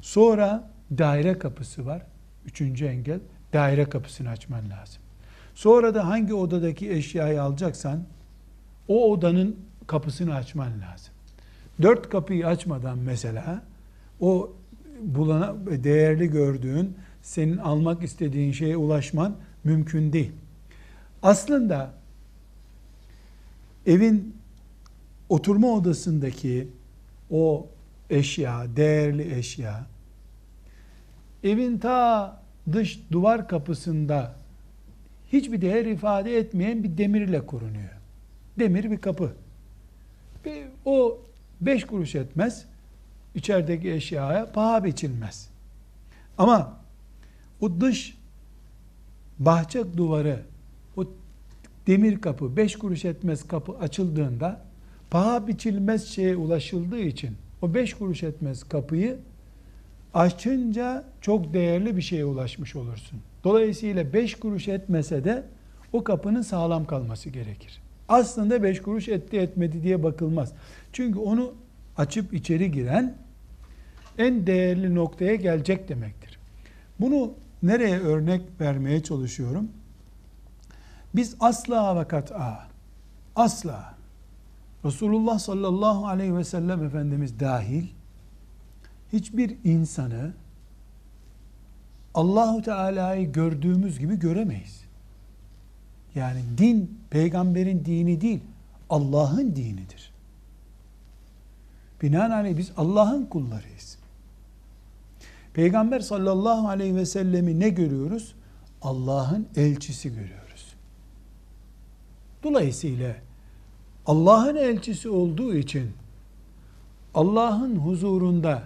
Sonra 0.00 0.70
daire 0.98 1.38
kapısı 1.38 1.86
var. 1.86 2.02
Üçüncü 2.46 2.84
engel 2.84 3.20
daire 3.52 3.88
kapısını 3.88 4.28
açman 4.28 4.70
lazım. 4.70 5.02
Sonra 5.54 5.94
da 5.94 6.06
hangi 6.06 6.34
odadaki 6.34 6.90
eşyayı 6.90 7.42
alacaksan 7.42 8.02
o 8.88 9.12
odanın 9.12 9.56
kapısını 9.86 10.34
açman 10.34 10.72
lazım. 10.80 11.14
Dört 11.82 12.08
kapıyı 12.08 12.46
açmadan 12.46 12.98
mesela 12.98 13.62
o 14.20 14.52
bulana, 15.02 15.54
değerli 15.84 16.30
gördüğün, 16.30 16.96
senin 17.22 17.56
almak 17.56 18.02
istediğin 18.02 18.52
şeye 18.52 18.76
ulaşman 18.76 19.36
mümkün 19.64 20.12
değil. 20.12 20.32
Aslında 21.22 21.90
evin 23.86 24.36
oturma 25.28 25.68
odasındaki 25.68 26.68
o 27.30 27.66
eşya, 28.10 28.66
değerli 28.76 29.34
eşya, 29.34 29.86
evin 31.44 31.78
ta 31.78 32.42
dış 32.72 33.00
duvar 33.12 33.48
kapısında 33.48 34.34
hiçbir 35.32 35.60
değer 35.60 35.84
ifade 35.84 36.38
etmeyen 36.38 36.84
bir 36.84 36.98
demirle 36.98 37.46
korunuyor. 37.46 37.90
Demir 38.58 38.90
bir 38.90 38.98
kapı. 38.98 39.32
Bir, 40.44 40.64
o 40.84 41.18
beş 41.60 41.84
kuruş 41.84 42.14
etmez. 42.14 42.64
İçerideki 43.34 43.92
eşyaya 43.92 44.52
paha 44.52 44.84
biçilmez. 44.84 45.50
Ama 46.38 46.78
o 47.60 47.80
dış 47.80 48.18
bahçe 49.38 49.96
duvarı, 49.96 50.42
o 50.96 51.04
demir 51.86 52.20
kapı, 52.20 52.56
beş 52.56 52.76
kuruş 52.76 53.04
etmez 53.04 53.48
kapı 53.48 53.78
açıldığında 53.78 54.60
paha 55.10 55.46
biçilmez 55.46 56.06
şeye 56.06 56.36
ulaşıldığı 56.36 57.00
için 57.00 57.36
o 57.62 57.74
beş 57.74 57.94
kuruş 57.94 58.22
etmez 58.22 58.64
kapıyı 58.64 59.18
açınca 60.14 61.04
çok 61.20 61.54
değerli 61.54 61.96
bir 61.96 62.02
şeye 62.02 62.24
ulaşmış 62.24 62.76
olursun. 62.76 63.20
Dolayısıyla 63.44 64.12
beş 64.12 64.34
kuruş 64.34 64.68
etmese 64.68 65.24
de 65.24 65.44
o 65.92 66.04
kapının 66.04 66.42
sağlam 66.42 66.86
kalması 66.86 67.30
gerekir. 67.30 67.82
Aslında 68.08 68.62
beş 68.62 68.82
kuruş 68.82 69.08
etti 69.08 69.36
etmedi 69.36 69.82
diye 69.82 70.02
bakılmaz. 70.02 70.52
Çünkü 70.92 71.18
onu 71.18 71.54
açıp 71.96 72.34
içeri 72.34 72.72
giren 72.72 73.14
en 74.18 74.46
değerli 74.46 74.94
noktaya 74.94 75.34
gelecek 75.34 75.88
demektir. 75.88 76.38
Bunu 77.00 77.32
nereye 77.62 77.98
örnek 77.98 78.42
vermeye 78.60 79.02
çalışıyorum? 79.02 79.68
Biz 81.14 81.36
asla 81.40 82.00
ve 82.00 82.08
kat'a, 82.08 82.68
asla 83.36 83.97
Resulullah 84.88 85.38
sallallahu 85.38 86.06
aleyhi 86.06 86.36
ve 86.36 86.44
sellem 86.44 86.84
Efendimiz 86.84 87.40
dahil 87.40 87.86
hiçbir 89.12 89.56
insanı 89.64 90.32
Allahu 92.14 92.62
Teala'yı 92.62 93.32
gördüğümüz 93.32 93.98
gibi 93.98 94.18
göremeyiz. 94.18 94.84
Yani 96.14 96.40
din 96.58 97.00
peygamberin 97.10 97.84
dini 97.84 98.20
değil, 98.20 98.40
Allah'ın 98.90 99.56
dinidir. 99.56 100.12
Binaenaleyh 102.02 102.56
biz 102.56 102.72
Allah'ın 102.76 103.26
kullarıyız. 103.26 103.98
Peygamber 105.54 106.00
sallallahu 106.00 106.68
aleyhi 106.68 106.96
ve 106.96 107.06
sellemi 107.06 107.60
ne 107.60 107.68
görüyoruz? 107.68 108.34
Allah'ın 108.82 109.48
elçisi 109.56 110.08
görüyoruz. 110.08 110.74
Dolayısıyla 112.42 113.27
Allah'ın 114.08 114.56
elçisi 114.56 115.08
olduğu 115.08 115.54
için 115.54 115.90
Allah'ın 117.14 117.76
huzurunda 117.76 118.62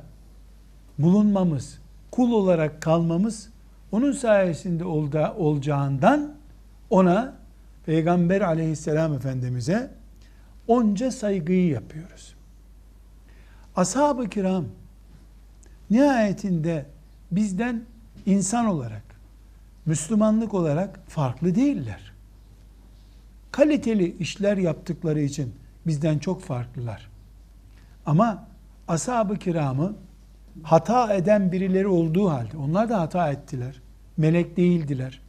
bulunmamız, 0.98 1.78
kul 2.10 2.32
olarak 2.32 2.82
kalmamız 2.82 3.48
onun 3.92 4.12
sayesinde 4.12 4.84
olacağından 4.84 6.34
ona 6.90 7.34
Peygamber 7.86 8.40
aleyhisselam 8.40 9.14
efendimize 9.14 9.90
onca 10.68 11.10
saygıyı 11.10 11.68
yapıyoruz. 11.68 12.34
Ashab-ı 13.76 14.28
kiram 14.28 14.64
nihayetinde 15.90 16.86
bizden 17.30 17.84
insan 18.26 18.66
olarak, 18.66 19.02
Müslümanlık 19.86 20.54
olarak 20.54 21.00
farklı 21.08 21.54
değiller. 21.54 22.11
Kaliteli 23.52 24.16
işler 24.16 24.56
yaptıkları 24.56 25.20
için 25.20 25.54
bizden 25.86 26.18
çok 26.18 26.42
farklılar. 26.42 27.10
Ama 28.06 28.46
ashab-ı 28.88 29.38
kiramı 29.38 29.94
hata 30.62 31.14
eden 31.14 31.52
birileri 31.52 31.86
olduğu 31.86 32.30
halde, 32.30 32.56
onlar 32.56 32.88
da 32.88 33.00
hata 33.00 33.30
ettiler. 33.30 33.80
Melek 34.16 34.56
değildiler. 34.56 35.20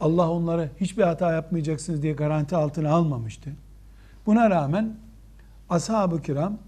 Allah 0.00 0.30
onlara 0.30 0.68
hiçbir 0.80 1.02
hata 1.02 1.32
yapmayacaksınız 1.32 2.02
diye 2.02 2.12
garanti 2.12 2.56
altına 2.56 2.90
almamıştı. 2.90 3.50
Buna 4.26 4.50
rağmen 4.50 4.94
ashab-ı 5.70 6.22
kiram 6.22 6.58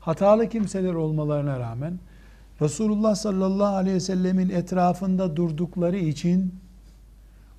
hatalı 0.00 0.48
kimseler 0.48 0.94
olmalarına 0.94 1.60
rağmen 1.60 1.98
Resulullah 2.60 3.14
sallallahu 3.14 3.76
aleyhi 3.76 3.96
ve 3.96 4.00
sellemin 4.00 4.48
etrafında 4.48 5.36
durdukları 5.36 5.96
için 5.96 6.54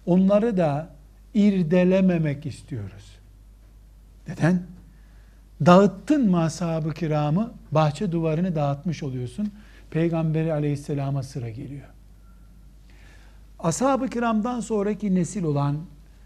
onları 0.05 0.57
da 0.57 0.96
irdelememek 1.37 2.45
istiyoruz. 2.45 3.17
Neden? 4.27 4.63
Dağıttın 5.65 6.31
mı 6.31 6.41
ashab-ı 6.41 6.93
kiramı, 6.93 7.53
bahçe 7.71 8.11
duvarını 8.11 8.55
dağıtmış 8.55 9.03
oluyorsun. 9.03 9.51
Peygamberi 9.91 10.53
aleyhisselama 10.53 11.23
sıra 11.23 11.49
geliyor. 11.49 11.87
Ashab-ı 13.59 14.09
kiramdan 14.09 14.59
sonraki 14.59 15.15
nesil 15.15 15.43
olan 15.43 15.77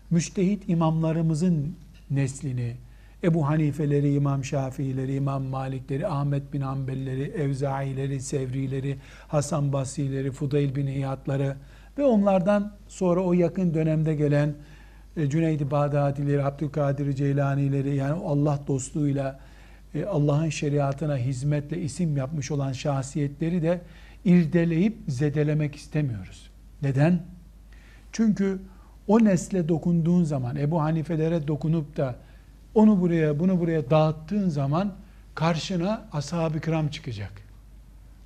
müştehit 0.10 0.70
imamlarımızın 0.70 1.76
neslini, 2.12 2.76
Ebu 3.24 3.48
Hanifeleri, 3.48 4.14
İmam 4.14 4.44
Şafiileri, 4.44 5.16
İmam 5.16 5.44
Malikleri, 5.44 6.08
Ahmet 6.08 6.54
bin 6.54 6.62
Hanbelleri, 6.62 7.24
Evzaileri, 7.24 8.22
Sevrileri, 8.22 8.98
Hasan 9.28 9.74
Basrileri, 9.74 10.32
Fudayl 10.32 10.76
bin 10.76 10.88
İyadları 10.88 11.56
ve 11.98 12.04
onlardan 12.04 12.74
sonra 12.88 13.22
o 13.22 13.34
yakın 13.34 13.74
dönemde 13.74 14.16
gelen 14.16 14.54
Cüneyd-i 15.16 15.72
Bağdadileri, 15.72 16.44
Abdülkadir 16.44 17.14
Ceylanileri 17.14 17.96
yani 17.96 18.24
Allah 18.26 18.60
dostluğuyla 18.68 19.40
e, 19.96 20.06
Allah'ın 20.06 20.50
şeriatına 20.50 21.18
hizmetle 21.18 21.82
isim 21.82 22.18
yapmış 22.18 22.52
olan 22.52 22.72
şahsiyetleri 22.72 23.62
de 23.62 23.82
irdeleyip 24.26 24.98
zedelemek 25.08 25.76
istemiyoruz. 25.76 26.50
Neden? 26.82 27.22
Çünkü 28.12 28.60
o 29.08 29.24
nesle 29.24 29.70
dokunduğun 29.70 30.24
zaman, 30.24 30.56
Ebu 30.56 30.82
Hanifelere 30.82 31.48
dokunup 31.48 31.98
da 31.98 32.16
onu 32.76 33.02
buraya, 33.02 33.40
bunu 33.40 33.60
buraya 33.60 33.90
dağıttığın 33.90 34.50
zaman 34.50 34.94
karşına 35.36 36.06
ashab-ı 36.14 36.60
kiram 36.60 36.88
çıkacak. 36.88 37.32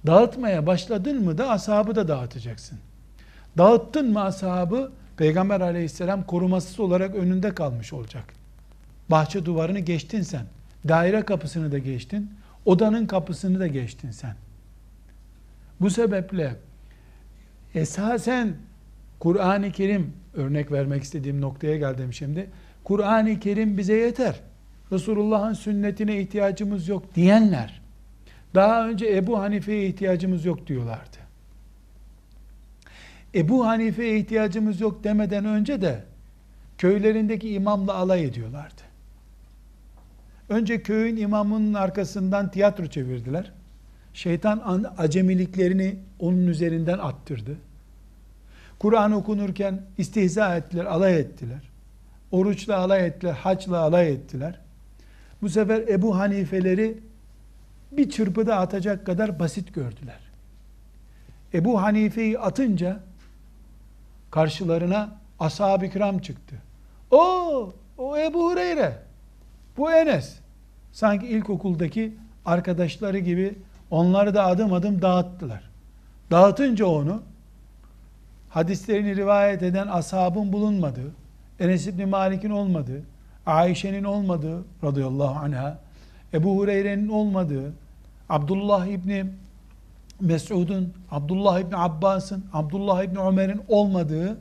Dağıtmaya 0.07 0.67
başladın 0.67 1.23
mı 1.23 1.37
da 1.37 1.49
ashabı 1.49 1.95
da 1.95 2.07
dağıtacaksın. 2.07 2.79
Dağıttın 3.57 4.13
mı 4.13 4.21
ashabı, 4.21 4.91
Peygamber 5.17 5.62
aleyhisselam 5.62 6.23
korumasız 6.23 6.80
olarak 6.80 7.15
önünde 7.15 7.56
kalmış 7.56 7.93
olacak. 7.93 8.34
Bahçe 9.10 9.45
duvarını 9.45 9.80
geçtin 9.80 10.21
sen. 10.21 10.45
Daire 10.88 11.21
kapısını 11.21 11.71
da 11.71 11.78
geçtin. 11.78 12.32
Odanın 12.65 13.06
kapısını 13.06 13.60
da 13.60 13.67
geçtin 13.67 14.12
sen. 14.12 14.36
Bu 15.82 15.89
sebeple 15.89 16.56
esasen 17.75 18.54
Kur'an-ı 19.19 19.71
Kerim 19.71 20.13
örnek 20.34 20.71
vermek 20.71 21.04
istediğim 21.04 21.41
noktaya 21.41 21.78
geldim 21.78 22.13
şimdi. 22.13 22.49
Kur'an-ı 22.84 23.39
Kerim 23.39 23.78
bize 23.78 23.93
yeter. 23.93 24.36
Resulullah'ın 24.91 25.54
sünnetine 25.54 26.21
ihtiyacımız 26.21 26.88
yok 26.88 27.15
diyenler 27.15 27.82
daha 28.56 28.88
önce 28.88 29.15
Ebu 29.15 29.39
Hanife'ye 29.39 29.88
ihtiyacımız 29.88 30.45
yok 30.45 30.67
diyorlardı. 30.67 31.17
Ebu 33.35 33.65
Hanife'ye 33.65 34.19
ihtiyacımız 34.19 34.81
yok 34.81 35.03
demeden 35.03 35.45
önce 35.45 35.81
de 35.81 36.03
köylerindeki 36.77 37.49
imamla 37.49 37.93
alay 37.93 38.25
ediyorlardı. 38.25 38.81
Önce 40.49 40.81
köyün 40.83 41.17
imamının 41.17 41.73
arkasından 41.73 42.51
tiyatro 42.51 42.87
çevirdiler. 42.87 43.51
Şeytan 44.13 44.93
acemiliklerini 44.97 45.95
onun 46.19 46.47
üzerinden 46.47 46.97
attırdı. 46.99 47.57
Kur'an 48.79 49.11
okunurken 49.11 49.81
istihza 49.97 50.57
ettiler, 50.57 50.85
alay 50.85 51.19
ettiler. 51.19 51.61
Oruçla 52.31 52.77
alay 52.77 53.07
ettiler, 53.07 53.33
haçla 53.33 53.77
alay 53.77 54.13
ettiler. 54.13 54.59
Bu 55.41 55.49
sefer 55.49 55.87
Ebu 55.87 56.17
Hanifeleri 56.17 56.97
bir 57.91 58.09
çırpıda 58.09 58.57
atacak 58.57 59.05
kadar 59.05 59.39
basit 59.39 59.73
gördüler. 59.73 60.19
Ebu 61.53 61.81
Hanife'yi 61.81 62.39
atınca 62.39 62.99
karşılarına 64.35 65.09
ashab-ı 65.39 65.89
kiram 65.89 66.19
çıktı. 66.19 66.55
O 67.11 67.73
o 67.97 68.17
Ebu 68.17 68.51
Hureyre, 68.51 68.97
bu 69.77 69.91
Enes. 69.91 70.35
Sanki 70.91 71.27
ilkokuldaki 71.27 72.13
arkadaşları 72.45 73.19
gibi 73.19 73.55
onları 73.91 74.33
da 74.35 74.45
adım 74.45 74.73
adım 74.73 75.01
dağıttılar. 75.01 75.69
Dağıtınca 76.31 76.85
onu 76.85 77.21
hadislerini 78.49 79.15
rivayet 79.15 79.63
eden 79.63 79.87
ashabın 79.87 80.53
bulunmadığı, 80.53 81.11
Enes 81.59 81.87
İbni 81.87 82.05
Malik'in 82.05 82.49
olmadığı, 82.49 83.01
Ayşe'nin 83.45 84.03
olmadığı 84.03 84.63
radıyallahu 84.83 85.39
anha, 85.39 85.79
Ebu 86.33 86.57
Hureyre'nin 86.57 87.07
olmadığı, 87.07 87.73
Abdullah 88.29 88.85
İbni 88.85 89.25
Mesud'un, 90.19 90.93
Abdullah 91.12 91.60
İbni 91.60 91.78
Abbas'ın, 91.78 92.45
Abdullah 92.54 93.04
İbni 93.04 93.19
Ömer'in 93.19 93.62
olmadığı 93.67 94.38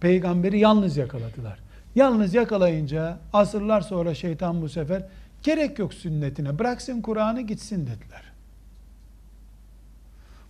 peygamberi 0.00 0.58
yalnız 0.58 0.96
yakaladılar. 0.96 1.58
Yalnız 1.94 2.34
yakalayınca 2.34 3.18
asırlar 3.32 3.80
sonra 3.80 4.14
şeytan 4.14 4.62
bu 4.62 4.68
sefer 4.68 5.02
gerek 5.42 5.78
yok 5.78 5.94
sünnetine 5.94 6.58
bıraksın 6.58 7.02
Kur'an'ı 7.02 7.40
gitsin 7.40 7.86
dediler. 7.86 8.22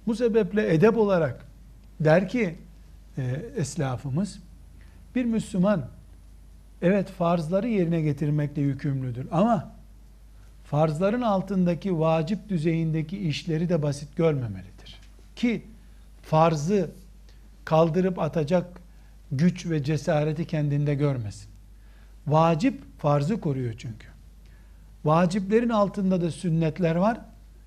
Bu 0.06 0.14
sebeple 0.14 0.74
edep 0.74 0.96
olarak 0.96 1.46
der 2.00 2.28
ki 2.28 2.58
e, 3.18 3.22
eslafımız 3.56 4.38
bir 5.14 5.24
Müslüman 5.24 5.86
evet 6.82 7.10
farzları 7.10 7.68
yerine 7.68 8.00
getirmekle 8.00 8.62
yükümlüdür 8.62 9.28
ama 9.30 9.72
farzların 10.70 11.22
altındaki 11.22 11.98
vacip 11.98 12.48
düzeyindeki 12.48 13.18
işleri 13.18 13.68
de 13.68 13.82
basit 13.82 14.16
görmemelidir. 14.16 15.00
Ki 15.36 15.62
farzı 16.22 16.90
kaldırıp 17.64 18.18
atacak 18.18 18.80
güç 19.32 19.66
ve 19.66 19.84
cesareti 19.84 20.46
kendinde 20.46 20.94
görmesin. 20.94 21.48
Vacip 22.26 22.82
farzı 22.98 23.40
koruyor 23.40 23.74
çünkü. 23.78 24.06
Vaciplerin 25.04 25.68
altında 25.68 26.20
da 26.20 26.30
sünnetler 26.30 26.96
var. 26.96 27.20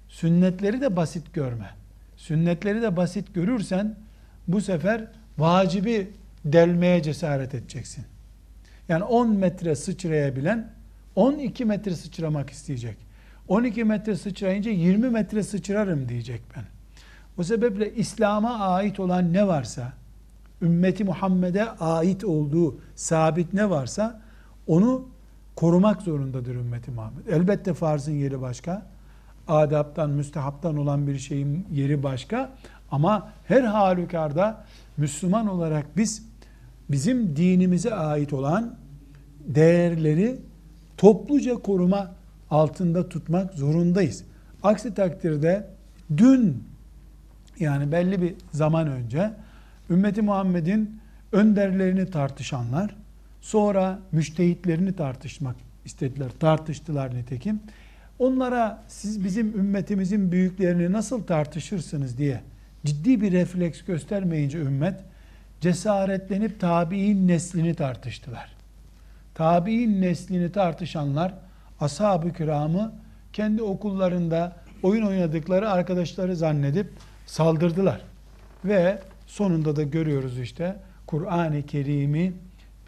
Sünnetleri 0.08 0.82
de 0.82 0.96
basit 0.96 1.34
görme. 1.34 1.70
Sünnetleri 2.18 2.82
de 2.82 2.98
basit 2.98 3.34
görürsen 3.34 3.96
bu 4.48 4.62
sefer 4.62 5.06
vacibi 5.38 6.12
delmeye 6.46 7.04
cesaret 7.04 7.54
edeceksin. 7.54 8.06
Yani 8.89 9.04
10 9.04 9.30
metre 9.30 9.76
sıçrayabilen 9.76 10.83
12 11.15 11.65
metre 11.65 11.95
sıçramak 11.95 12.49
isteyecek. 12.49 12.97
12 13.47 13.84
metre 13.84 14.15
sıçrayınca 14.15 14.71
20 14.71 15.10
metre 15.10 15.43
sıçrarım 15.43 16.10
diyecek 16.10 16.41
ben. 16.56 16.63
O 17.38 17.43
sebeple 17.43 17.95
İslam'a 17.95 18.60
ait 18.60 18.99
olan 18.99 19.34
ne 19.34 19.47
varsa, 19.47 19.93
ümmeti 20.62 21.04
Muhammed'e 21.04 21.69
ait 21.69 22.23
olduğu 22.23 22.78
sabit 22.95 23.54
ne 23.54 23.69
varsa 23.69 24.21
onu 24.67 25.08
korumak 25.56 26.02
zorundadır 26.02 26.56
ümmeti 26.56 26.91
Muhammed. 26.91 27.28
Elbette 27.28 27.73
farzın 27.73 28.12
yeri 28.12 28.41
başka, 28.41 28.86
adaptan, 29.47 30.10
müstehaptan 30.10 30.78
olan 30.78 31.08
bir 31.08 31.17
şeyin 31.17 31.67
yeri 31.71 32.04
başka 32.04 32.52
ama 32.91 33.30
her 33.47 33.62
halükarda 33.63 34.65
Müslüman 34.97 35.47
olarak 35.47 35.97
biz 35.97 36.26
bizim 36.89 37.36
dinimize 37.36 37.95
ait 37.95 38.34
olan 38.34 38.76
değerleri 39.45 40.39
topluca 41.04 41.56
koruma 41.56 42.12
altında 42.50 43.10
tutmak 43.10 43.54
zorundayız. 43.54 44.24
Aksi 44.63 44.94
takdirde 44.94 45.68
dün 46.18 46.63
yani 47.60 47.92
belli 47.92 48.22
bir 48.22 48.34
zaman 48.52 48.88
önce 48.88 49.32
ümmeti 49.89 50.22
Muhammed'in 50.22 51.00
önderlerini 51.32 52.12
tartışanlar 52.12 52.96
sonra 53.42 54.00
müştehitlerini 54.12 54.96
tartışmak 54.96 55.56
istediler. 55.86 56.30
Tartıştılar 56.39 57.16
nitekim. 57.16 57.60
Onlara 58.20 58.84
siz 58.88 59.24
bizim 59.24 59.48
ümmetimizin 59.60 60.32
büyüklerini 60.32 60.92
nasıl 60.92 61.24
tartışırsınız 61.24 62.18
diye 62.18 62.42
ciddi 62.86 63.22
bir 63.22 63.32
refleks 63.32 63.82
göstermeyince 63.82 64.58
ümmet 64.58 64.96
cesaretlenip 65.62 66.60
tabi'in 66.60 67.28
neslini 67.28 67.76
tartıştılar. 67.76 68.53
Tabi'in 69.36 70.02
neslini 70.02 70.52
tartışanlar 70.52 71.34
ashab-ı 71.80 72.34
kiramı 72.34 72.93
kendi 73.34 73.63
okullarında 73.63 74.56
oyun 74.84 75.06
oynadıkları 75.06 75.69
arkadaşları 75.69 76.36
zannedip 76.36 76.88
saldırdılar. 77.26 78.02
Ve 78.65 79.00
sonunda 79.28 79.76
da 79.76 79.84
görüyoruz 79.84 80.39
işte 80.39 80.76
Kur'an-ı 81.08 81.62
Kerim'i 81.62 82.34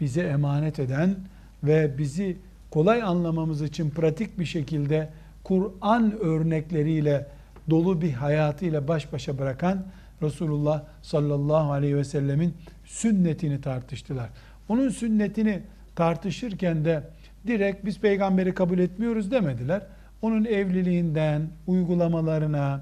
bize 0.00 0.22
emanet 0.22 0.78
eden 0.78 1.16
ve 1.64 1.98
bizi 1.98 2.36
kolay 2.70 3.02
anlamamız 3.02 3.62
için 3.62 3.90
pratik 3.90 4.38
bir 4.38 4.44
şekilde 4.44 5.08
Kur'an 5.44 6.18
örnekleriyle 6.20 7.26
dolu 7.70 8.00
bir 8.00 8.12
hayatıyla 8.12 8.88
baş 8.88 9.12
başa 9.12 9.38
bırakan 9.38 9.86
Resulullah 10.22 10.82
sallallahu 11.02 11.72
aleyhi 11.72 11.96
ve 11.96 12.04
sellemin 12.04 12.54
sünnetini 12.84 13.60
tartıştılar. 13.60 14.28
Onun 14.68 14.88
sünnetini 14.88 15.62
tartışırken 15.96 16.84
de 16.84 17.02
direkt 17.46 17.84
biz 17.84 18.00
peygamberi 18.00 18.54
kabul 18.54 18.78
etmiyoruz 18.78 19.30
demediler. 19.30 19.82
Onun 20.22 20.44
evliliğinden, 20.44 21.42
uygulamalarına, 21.66 22.80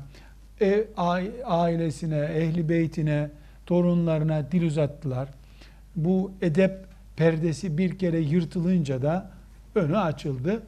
ev, 0.61 0.85
ailesine, 1.45 2.19
ehli 2.19 2.69
beytine, 2.69 3.31
torunlarına 3.67 4.53
dil 4.53 4.67
uzattılar. 4.67 5.29
Bu 5.97 6.33
edep 6.43 6.85
perdesi 7.17 7.79
bir 7.79 7.99
kere 7.99 8.19
yırtılınca 8.19 9.03
da 9.03 9.31
önü 9.75 9.99
açıldı. 9.99 10.63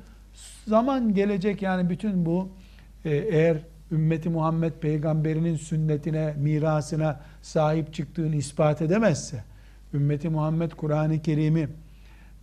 Zaman 0.67 1.15
gelecek 1.15 1.63
yani 1.63 1.91
bütün 1.91 2.27
bu 2.27 2.49
e, 3.05 3.11
eğer 3.11 3.57
ümmeti 3.93 4.29
Muhammed 4.29 4.73
peygamberinin 4.73 5.57
sünnetine, 5.57 6.35
mirasına 6.39 7.21
sahip 7.43 7.95
çıktığını 7.95 8.37
ispat 8.37 8.83
edemezse, 8.83 9.45
ümmeti 9.95 10.29
Muhammed 10.29 10.73
Kur'an-ı 10.73 11.23
Kerim'i 11.23 11.69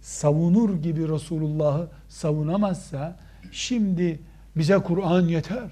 savunur 0.03 0.81
gibi 0.81 1.09
Resulullah'ı 1.09 1.89
savunamazsa, 2.09 3.19
şimdi 3.51 4.19
bize 4.55 4.77
Kur'an 4.77 5.27
yeter, 5.27 5.71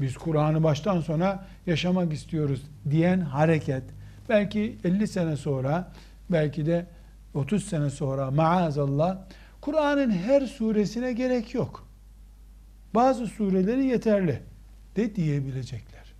biz 0.00 0.16
Kur'an'ı 0.16 0.62
baştan 0.62 1.00
sona 1.00 1.44
yaşamak 1.66 2.12
istiyoruz 2.12 2.62
diyen 2.90 3.20
hareket, 3.20 3.82
belki 4.28 4.78
50 4.84 5.08
sene 5.08 5.36
sonra, 5.36 5.92
belki 6.30 6.66
de 6.66 6.86
30 7.34 7.64
sene 7.64 7.90
sonra 7.90 8.30
maazallah, 8.30 9.18
Kur'an'ın 9.60 10.10
her 10.10 10.46
suresine 10.46 11.12
gerek 11.12 11.54
yok. 11.54 11.88
Bazı 12.94 13.26
sureleri 13.26 13.84
yeterli 13.84 14.42
de 14.96 15.16
diyebilecekler. 15.16 16.14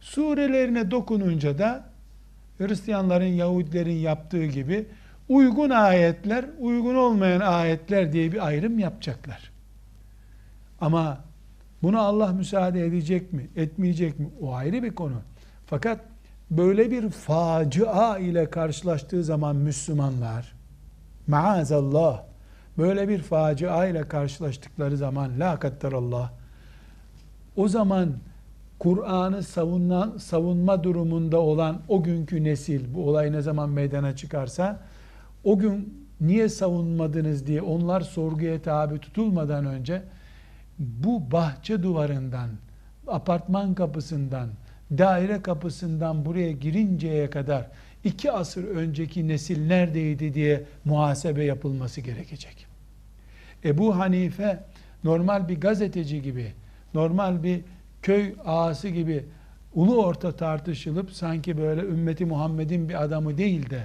Surelerine 0.00 0.90
dokununca 0.90 1.58
da 1.58 1.88
Hristiyanların, 2.58 3.24
Yahudilerin 3.24 3.96
yaptığı 3.96 4.46
gibi 4.46 4.86
uygun 5.28 5.70
ayetler, 5.70 6.44
uygun 6.58 6.94
olmayan 6.94 7.40
ayetler 7.40 8.12
diye 8.12 8.32
bir 8.32 8.46
ayrım 8.46 8.78
yapacaklar. 8.78 9.50
Ama 10.80 11.18
bunu 11.82 12.00
Allah 12.00 12.32
müsaade 12.32 12.86
edecek 12.86 13.32
mi, 13.32 13.48
etmeyecek 13.56 14.18
mi? 14.18 14.28
O 14.40 14.54
ayrı 14.54 14.82
bir 14.82 14.94
konu. 14.94 15.22
Fakat 15.66 16.00
böyle 16.50 16.90
bir 16.90 17.10
facia 17.10 18.18
ile 18.18 18.50
karşılaştığı 18.50 19.24
zaman 19.24 19.56
Müslümanlar 19.56 20.54
maazallah 21.26 22.22
böyle 22.78 23.08
bir 23.08 23.18
facia 23.18 23.86
ile 23.86 24.08
karşılaştıkları 24.08 24.96
zaman 24.96 25.40
la 25.40 25.58
Allah 25.94 26.32
o 27.56 27.68
zaman 27.68 28.12
Kur'an'ı 28.78 29.42
savunma, 29.42 30.12
savunma 30.18 30.84
durumunda 30.84 31.40
olan 31.40 31.80
o 31.88 32.02
günkü 32.02 32.44
nesil 32.44 32.94
bu 32.94 33.08
olay 33.08 33.32
ne 33.32 33.42
zaman 33.42 33.70
meydana 33.70 34.16
çıkarsa 34.16 34.80
o 35.44 35.58
gün 35.58 36.06
niye 36.20 36.48
savunmadınız 36.48 37.46
diye 37.46 37.62
onlar 37.62 38.00
sorguya 38.00 38.62
tabi 38.62 38.98
tutulmadan 38.98 39.66
önce 39.66 40.02
bu 40.78 41.30
bahçe 41.32 41.82
duvarından 41.82 42.50
apartman 43.06 43.74
kapısından 43.74 44.48
daire 44.98 45.42
kapısından 45.42 46.24
buraya 46.24 46.52
girinceye 46.52 47.30
kadar 47.30 47.66
iki 48.04 48.32
asır 48.32 48.64
önceki 48.64 49.28
nesil 49.28 49.66
neredeydi 49.66 50.34
diye 50.34 50.64
muhasebe 50.84 51.44
yapılması 51.44 52.00
gerekecek. 52.00 52.66
Ebu 53.64 53.96
Hanife 53.96 54.64
normal 55.04 55.48
bir 55.48 55.60
gazeteci 55.60 56.22
gibi, 56.22 56.52
normal 56.94 57.42
bir 57.42 57.60
köy 58.02 58.34
ağası 58.44 58.88
gibi 58.88 59.24
ulu 59.74 60.04
orta 60.04 60.32
tartışılıp 60.32 61.10
sanki 61.10 61.58
böyle 61.58 61.80
ümmeti 61.80 62.24
Muhammed'in 62.24 62.88
bir 62.88 63.02
adamı 63.02 63.38
değil 63.38 63.70
de 63.70 63.82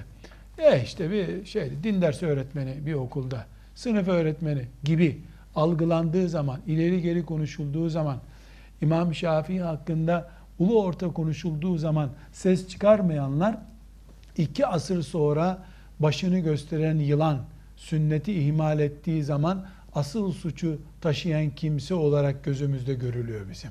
e 0.60 0.82
işte 0.84 1.10
bir 1.10 1.44
şey 1.44 1.70
din 1.82 2.02
dersi 2.02 2.26
öğretmeni 2.26 2.86
bir 2.86 2.94
okulda, 2.94 3.46
sınıf 3.74 4.08
öğretmeni 4.08 4.62
gibi 4.84 5.20
algılandığı 5.54 6.28
zaman, 6.28 6.60
ileri 6.66 7.02
geri 7.02 7.24
konuşulduğu 7.24 7.88
zaman 7.88 8.18
İmam 8.82 9.14
Şafii 9.14 9.60
hakkında 9.60 10.30
ulu 10.58 10.82
orta 10.82 11.12
konuşulduğu 11.12 11.78
zaman 11.78 12.10
ses 12.32 12.68
çıkarmayanlar 12.68 13.58
iki 14.36 14.66
asır 14.66 15.02
sonra 15.02 15.66
başını 16.00 16.38
gösteren 16.38 16.98
yılan 16.98 17.38
sünneti 17.76 18.32
ihmal 18.32 18.80
ettiği 18.80 19.24
zaman 19.24 19.66
asıl 19.94 20.32
suçu 20.32 20.78
taşıyan 21.00 21.50
kimse 21.50 21.94
olarak 21.94 22.44
gözümüzde 22.44 22.94
görülüyor 22.94 23.50
bizim. 23.50 23.70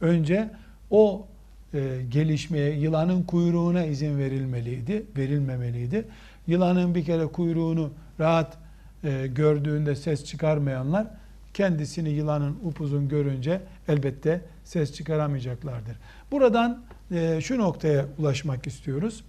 Önce 0.00 0.50
o 0.90 1.26
e, 1.74 2.02
gelişmeye, 2.10 2.74
yılanın 2.78 3.22
kuyruğuna 3.22 3.84
izin 3.84 4.18
verilmeliydi, 4.18 5.06
verilmemeliydi. 5.16 6.04
Yılanın 6.46 6.94
bir 6.94 7.04
kere 7.04 7.26
kuyruğunu 7.26 7.90
rahat 8.20 8.58
e, 9.04 9.26
gördüğünde 9.26 9.96
ses 9.96 10.24
çıkarmayanlar 10.24 11.06
kendisini 11.54 12.10
yılanın 12.10 12.58
upuzun 12.64 13.08
görünce 13.08 13.60
elbette 13.88 14.40
ses 14.64 14.92
çıkaramayacaklardır. 14.92 15.96
Buradan 16.30 16.82
e, 17.10 17.40
şu 17.40 17.58
noktaya 17.58 18.06
ulaşmak 18.18 18.66
istiyoruz. 18.66 19.24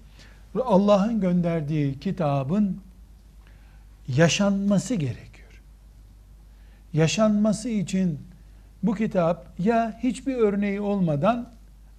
Allah'ın 0.63 1.21
gönderdiği 1.21 1.99
kitabın 1.99 2.81
yaşanması 4.07 4.95
gerekiyor. 4.95 5.61
Yaşanması 6.93 7.69
için 7.69 8.19
bu 8.83 8.95
kitap 8.95 9.59
ya 9.59 9.99
hiçbir 10.03 10.35
örneği 10.35 10.81
olmadan 10.81 11.49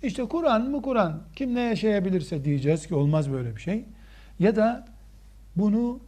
işte 0.05 0.29
Kur'an 0.29 0.71
mı 0.71 0.83
Kur'an 0.83 1.23
kim 1.37 1.55
ne 1.55 1.61
yaşayabilirse 1.61 2.45
diyeceğiz 2.45 2.87
ki 2.87 2.95
olmaz 2.95 3.33
böyle 3.33 3.57
bir 3.57 3.61
şey. 3.61 3.85
Ya 4.39 4.57
da 4.57 4.87
bunu 5.57 6.01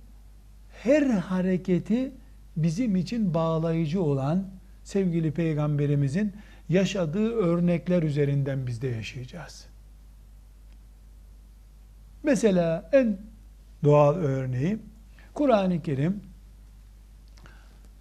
her 0.82 1.02
hareketi 1.02 2.12
bizim 2.56 2.96
için 2.96 3.35
bağlayıcı 3.35 4.02
olan 4.02 4.46
sevgili 4.85 5.32
peygamberimizin 5.32 6.32
yaşadığı 6.68 7.32
örnekler 7.32 8.02
üzerinden 8.02 8.66
biz 8.66 8.82
de 8.82 8.88
yaşayacağız. 8.88 9.66
Mesela 12.22 12.90
en 12.92 13.18
doğal 13.85 14.14
örneği 14.14 14.78
Kur'an-ı 15.35 15.82
Kerim 15.82 16.20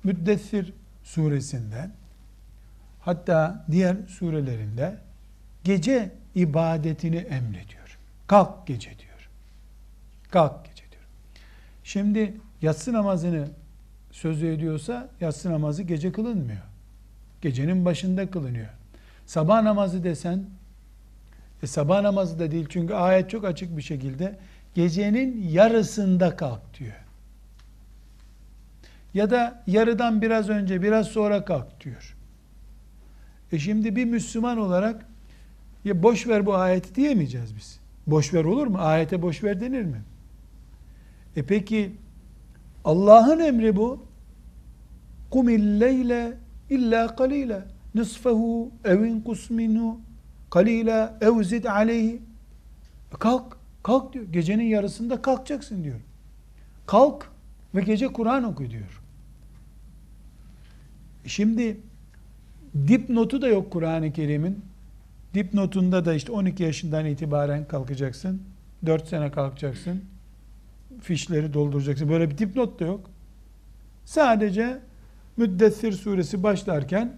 Müddessir 0.04 0.74
suresinde 1.04 1.90
hatta 3.00 3.66
diğer 3.72 3.98
surelerinde 4.08 4.98
gece 5.66 6.12
ibadetini 6.36 7.16
emrediyor. 7.16 7.98
Kalk 8.28 8.68
gece 8.68 8.90
diyor. 8.90 9.30
Kalk 10.32 10.66
gece 10.66 10.92
diyor. 10.92 11.04
Şimdi 11.84 12.34
yatsı 12.62 12.94
namazını 12.94 13.48
sözü 14.12 14.48
ediyorsa 14.48 15.10
yatsı 15.22 15.52
namazı 15.52 15.84
gece 15.84 16.12
kılınmıyor. 16.12 16.62
Gecenin 17.42 17.86
başında 17.86 18.32
kılınıyor. 18.32 18.70
Sabah 19.26 19.62
namazı 19.62 20.04
desen 20.04 20.46
e 21.64 21.68
sabah 21.68 22.02
namazı 22.02 22.40
da 22.40 22.52
değil 22.52 22.66
çünkü 22.70 22.94
ayet 22.94 23.30
çok 23.30 23.46
açık 23.46 23.78
bir 23.78 23.82
şekilde 23.82 24.40
gecenin 24.76 25.48
yarısında 25.48 26.36
kalk 26.36 26.80
diyor. 26.80 26.96
Ya 29.14 29.30
da 29.30 29.64
yarıdan 29.68 30.22
biraz 30.22 30.50
önce 30.50 30.82
biraz 30.82 31.08
sonra 31.08 31.46
kalk 31.46 31.84
diyor. 31.84 32.16
E 33.52 33.60
şimdi 33.60 33.96
bir 33.96 34.06
Müslüman 34.06 34.58
olarak 34.58 35.06
ya 35.86 36.04
boş 36.04 36.28
ver 36.28 36.46
bu 36.46 36.56
ayeti 36.56 36.96
diyemeyeceğiz 36.96 37.56
biz. 37.56 37.80
Boş 38.08 38.34
ver 38.34 38.44
olur 38.44 38.68
mu? 38.68 38.78
Ayete 38.80 39.22
boş 39.22 39.44
ver 39.44 39.62
denir 39.62 39.84
mi? 39.84 40.02
E 41.36 41.44
peki 41.44 41.96
Allah'ın 42.86 43.40
emri 43.40 43.76
bu. 43.76 44.06
Kumil 45.32 45.80
leyle 45.82 46.38
illa 46.70 47.16
kalile 47.16 47.64
nisfehu 47.96 48.72
evin 48.86 49.22
kusminu 49.22 50.00
kalila 50.50 51.18
ev 51.22 51.44
zid 51.44 51.66
aleyhi 51.66 52.22
e 53.14 53.18
kalk 53.20 53.58
kalk 53.84 54.14
diyor 54.14 54.26
gecenin 54.26 54.64
yarısında 54.64 55.22
kalkacaksın 55.22 55.84
diyor 55.84 56.00
kalk 56.86 57.32
ve 57.76 57.82
gece 57.82 58.08
Kur'an 58.08 58.44
oku 58.44 58.70
diyor 58.70 59.02
e 61.26 61.30
şimdi 61.30 61.78
dipnotu 62.88 63.42
da 63.42 63.48
yok 63.48 63.72
Kur'an-ı 63.72 64.14
Kerim'in 64.14 64.66
dipnotunda 65.36 66.06
da 66.06 66.14
işte 66.14 66.32
12 66.32 66.64
yaşından 66.64 67.06
itibaren 67.06 67.68
kalkacaksın 67.68 68.42
4 68.86 69.08
sene 69.08 69.32
kalkacaksın 69.32 70.04
fişleri 71.02 71.54
dolduracaksın 71.54 72.10
böyle 72.10 72.30
bir 72.30 72.38
dipnot 72.38 72.80
da 72.80 72.86
yok 72.86 73.10
sadece 74.06 74.80
Müddessir 75.38 75.92
suresi 75.92 76.44
başlarken 76.44 77.16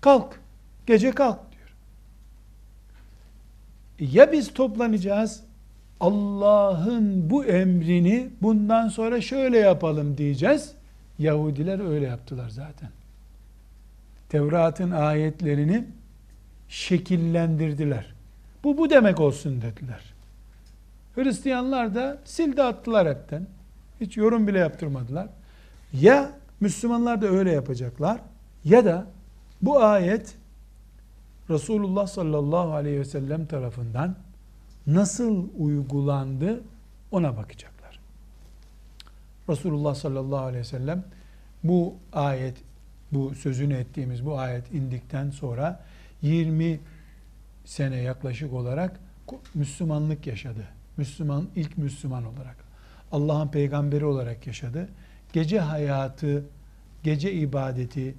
kalk, 0.00 0.40
gece 0.86 1.10
kalk 1.10 1.38
diyor. 1.52 1.74
Ya 4.12 4.32
biz 4.32 4.54
toplanacağız, 4.54 5.42
Allah'ın 6.00 7.30
bu 7.30 7.44
emrini 7.44 8.30
bundan 8.42 8.88
sonra 8.88 9.20
şöyle 9.20 9.58
yapalım 9.58 10.18
diyeceğiz. 10.18 10.74
Yahudiler 11.18 11.90
öyle 11.90 12.06
yaptılar 12.06 12.48
zaten. 12.48 12.88
Tevrat'ın 14.28 14.90
ayetlerini 14.90 15.84
şekillendirdiler. 16.68 18.14
Bu 18.64 18.78
bu 18.78 18.90
demek 18.90 19.20
olsun 19.20 19.62
dediler. 19.62 20.14
Hristiyanlar 21.14 21.94
da 21.94 22.18
sildi 22.24 22.62
attılar 22.62 23.08
hepten. 23.08 23.46
Hiç 24.00 24.16
yorum 24.16 24.46
bile 24.46 24.58
yaptırmadılar. 24.58 25.28
Ya 25.92 26.30
Müslümanlar 26.60 27.22
da 27.22 27.26
öyle 27.26 27.52
yapacaklar. 27.52 28.20
Ya 28.64 28.84
da 28.84 29.06
bu 29.62 29.82
ayet 29.82 30.36
Resulullah 31.50 32.06
sallallahu 32.06 32.72
aleyhi 32.72 33.00
ve 33.00 33.04
sellem 33.04 33.46
tarafından 33.46 34.16
nasıl 34.86 35.48
uygulandı 35.58 36.62
ona 37.10 37.36
bakacaklar. 37.36 38.00
Resulullah 39.48 39.94
sallallahu 39.94 40.44
aleyhi 40.44 40.60
ve 40.60 40.68
sellem 40.68 41.04
bu 41.64 41.94
ayet, 42.12 42.56
bu 43.12 43.34
sözünü 43.34 43.74
ettiğimiz 43.74 44.26
bu 44.26 44.38
ayet 44.38 44.74
indikten 44.74 45.30
sonra 45.30 45.80
20 46.24 46.80
sene 47.64 47.96
yaklaşık 47.96 48.52
olarak 48.52 49.00
Müslümanlık 49.54 50.26
yaşadı. 50.26 50.64
Müslüman 50.96 51.48
ilk 51.56 51.78
Müslüman 51.78 52.24
olarak. 52.24 52.56
Allah'ın 53.12 53.48
peygamberi 53.48 54.04
olarak 54.04 54.46
yaşadı 54.46 54.88
gece 55.32 55.60
hayatı, 55.60 56.44
gece 57.02 57.32
ibadeti, 57.32 58.14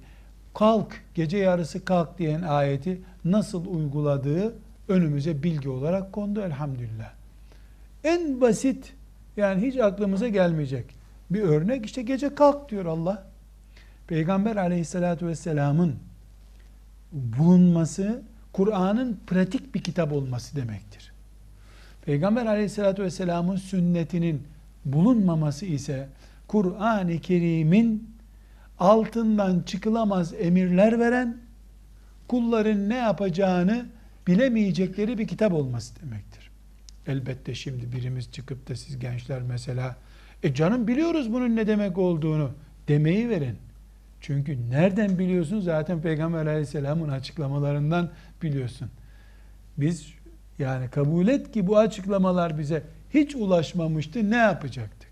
kalk, 0.54 1.00
gece 1.14 1.38
yarısı 1.38 1.84
kalk 1.84 2.18
diyen 2.18 2.42
ayeti 2.42 3.00
nasıl 3.24 3.66
uyguladığı 3.66 4.54
önümüze 4.88 5.42
bilgi 5.42 5.68
olarak 5.68 6.12
kondu 6.12 6.40
elhamdülillah. 6.40 7.12
En 8.04 8.40
basit 8.40 8.92
yani 9.36 9.66
hiç 9.66 9.76
aklımıza 9.76 10.28
gelmeyecek 10.28 10.84
bir 11.30 11.42
örnek 11.42 11.86
işte 11.86 12.02
gece 12.02 12.34
kalk 12.34 12.70
diyor 12.70 12.84
Allah. 12.84 13.26
Peygamber 14.08 14.56
aleyhissalatü 14.56 15.26
vesselamın 15.26 15.96
bulunması 17.12 18.22
Kur'an'ın 18.52 19.20
pratik 19.26 19.74
bir 19.74 19.82
kitap 19.82 20.12
olması 20.12 20.56
demektir. 20.56 21.12
Peygamber 22.02 22.46
aleyhissalatü 22.46 23.02
vesselamın 23.02 23.56
sünnetinin 23.56 24.42
bulunmaması 24.84 25.66
ise 25.66 26.08
Kur'an-ı 26.48 27.18
Kerim'in 27.18 28.10
altından 28.78 29.62
çıkılamaz 29.62 30.34
emirler 30.34 30.98
veren, 30.98 31.36
kulların 32.28 32.88
ne 32.88 32.96
yapacağını 32.96 33.86
bilemeyecekleri 34.26 35.18
bir 35.18 35.28
kitap 35.28 35.52
olması 35.52 36.00
demektir. 36.00 36.50
Elbette 37.06 37.54
şimdi 37.54 37.92
birimiz 37.92 38.32
çıkıp 38.32 38.68
da 38.68 38.76
siz 38.76 38.98
gençler 38.98 39.42
mesela, 39.42 39.96
e 40.42 40.54
canım 40.54 40.88
biliyoruz 40.88 41.32
bunun 41.32 41.56
ne 41.56 41.66
demek 41.66 41.98
olduğunu 41.98 42.50
demeyi 42.88 43.30
verin. 43.30 43.56
Çünkü 44.20 44.70
nereden 44.70 45.18
biliyorsun? 45.18 45.60
Zaten 45.60 46.02
Peygamber 46.02 46.46
aleyhisselamın 46.46 47.08
açıklamalarından 47.08 48.10
biliyorsun. 48.42 48.88
Biz 49.76 50.14
yani 50.58 50.90
kabul 50.90 51.28
et 51.28 51.52
ki 51.52 51.66
bu 51.66 51.78
açıklamalar 51.78 52.58
bize 52.58 52.82
hiç 53.14 53.34
ulaşmamıştı. 53.34 54.30
Ne 54.30 54.36
yapacaktık? 54.36 55.10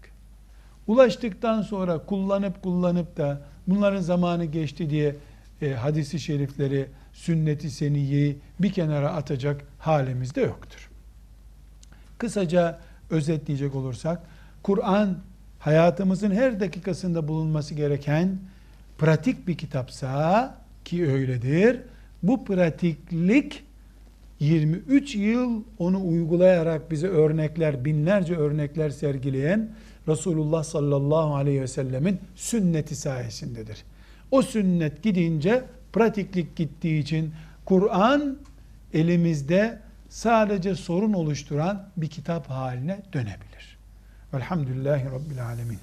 Ulaştıktan 0.87 1.62
sonra 1.62 1.99
kullanıp 1.99 2.62
kullanıp 2.62 3.17
da 3.17 3.40
bunların 3.67 4.01
zamanı 4.01 4.45
geçti 4.45 4.90
diye 4.90 5.17
e, 5.62 5.73
hadisi 5.73 6.21
şerifleri, 6.21 6.87
sünneti 7.12 7.71
seniyeyi 7.71 8.38
bir 8.61 8.73
kenara 8.73 9.11
atacak 9.11 9.64
halimiz 9.79 10.35
de 10.35 10.40
yoktur. 10.40 10.90
Kısaca 12.19 12.79
özetleyecek 13.11 13.75
olursak, 13.75 14.23
Kur'an 14.62 15.19
hayatımızın 15.59 16.31
her 16.31 16.61
dakikasında 16.61 17.29
bulunması 17.29 17.75
gereken 17.75 18.38
pratik 18.98 19.48
bir 19.48 19.57
kitapsa 19.57 20.54
ki 20.85 21.07
öyledir. 21.07 21.80
Bu 22.22 22.44
pratiklik 22.44 23.62
23 24.40 25.14
yıl 25.14 25.62
onu 25.78 26.09
uygulayarak 26.09 26.90
bize 26.90 27.09
örnekler, 27.09 27.85
binlerce 27.85 28.37
örnekler 28.37 28.90
sergileyen 28.90 29.70
Resulullah 30.09 30.64
sallallahu 30.64 31.35
aleyhi 31.35 31.62
ve 31.62 31.66
sellemin 31.66 32.20
sünneti 32.35 32.96
sayesindedir. 32.96 33.85
O 34.30 34.42
sünnet 34.42 35.02
gidince 35.02 35.64
pratiklik 35.92 36.57
gittiği 36.57 37.00
için 37.00 37.33
Kur'an 37.64 38.38
elimizde 38.94 39.78
sadece 40.09 40.74
sorun 40.74 41.12
oluşturan 41.12 41.88
bir 41.96 42.09
kitap 42.09 42.50
haline 42.50 43.02
dönebilir. 43.12 43.78
Velhamdülillahi 44.35 45.04
Rabbil 45.04 45.46
Alemin. 45.46 45.78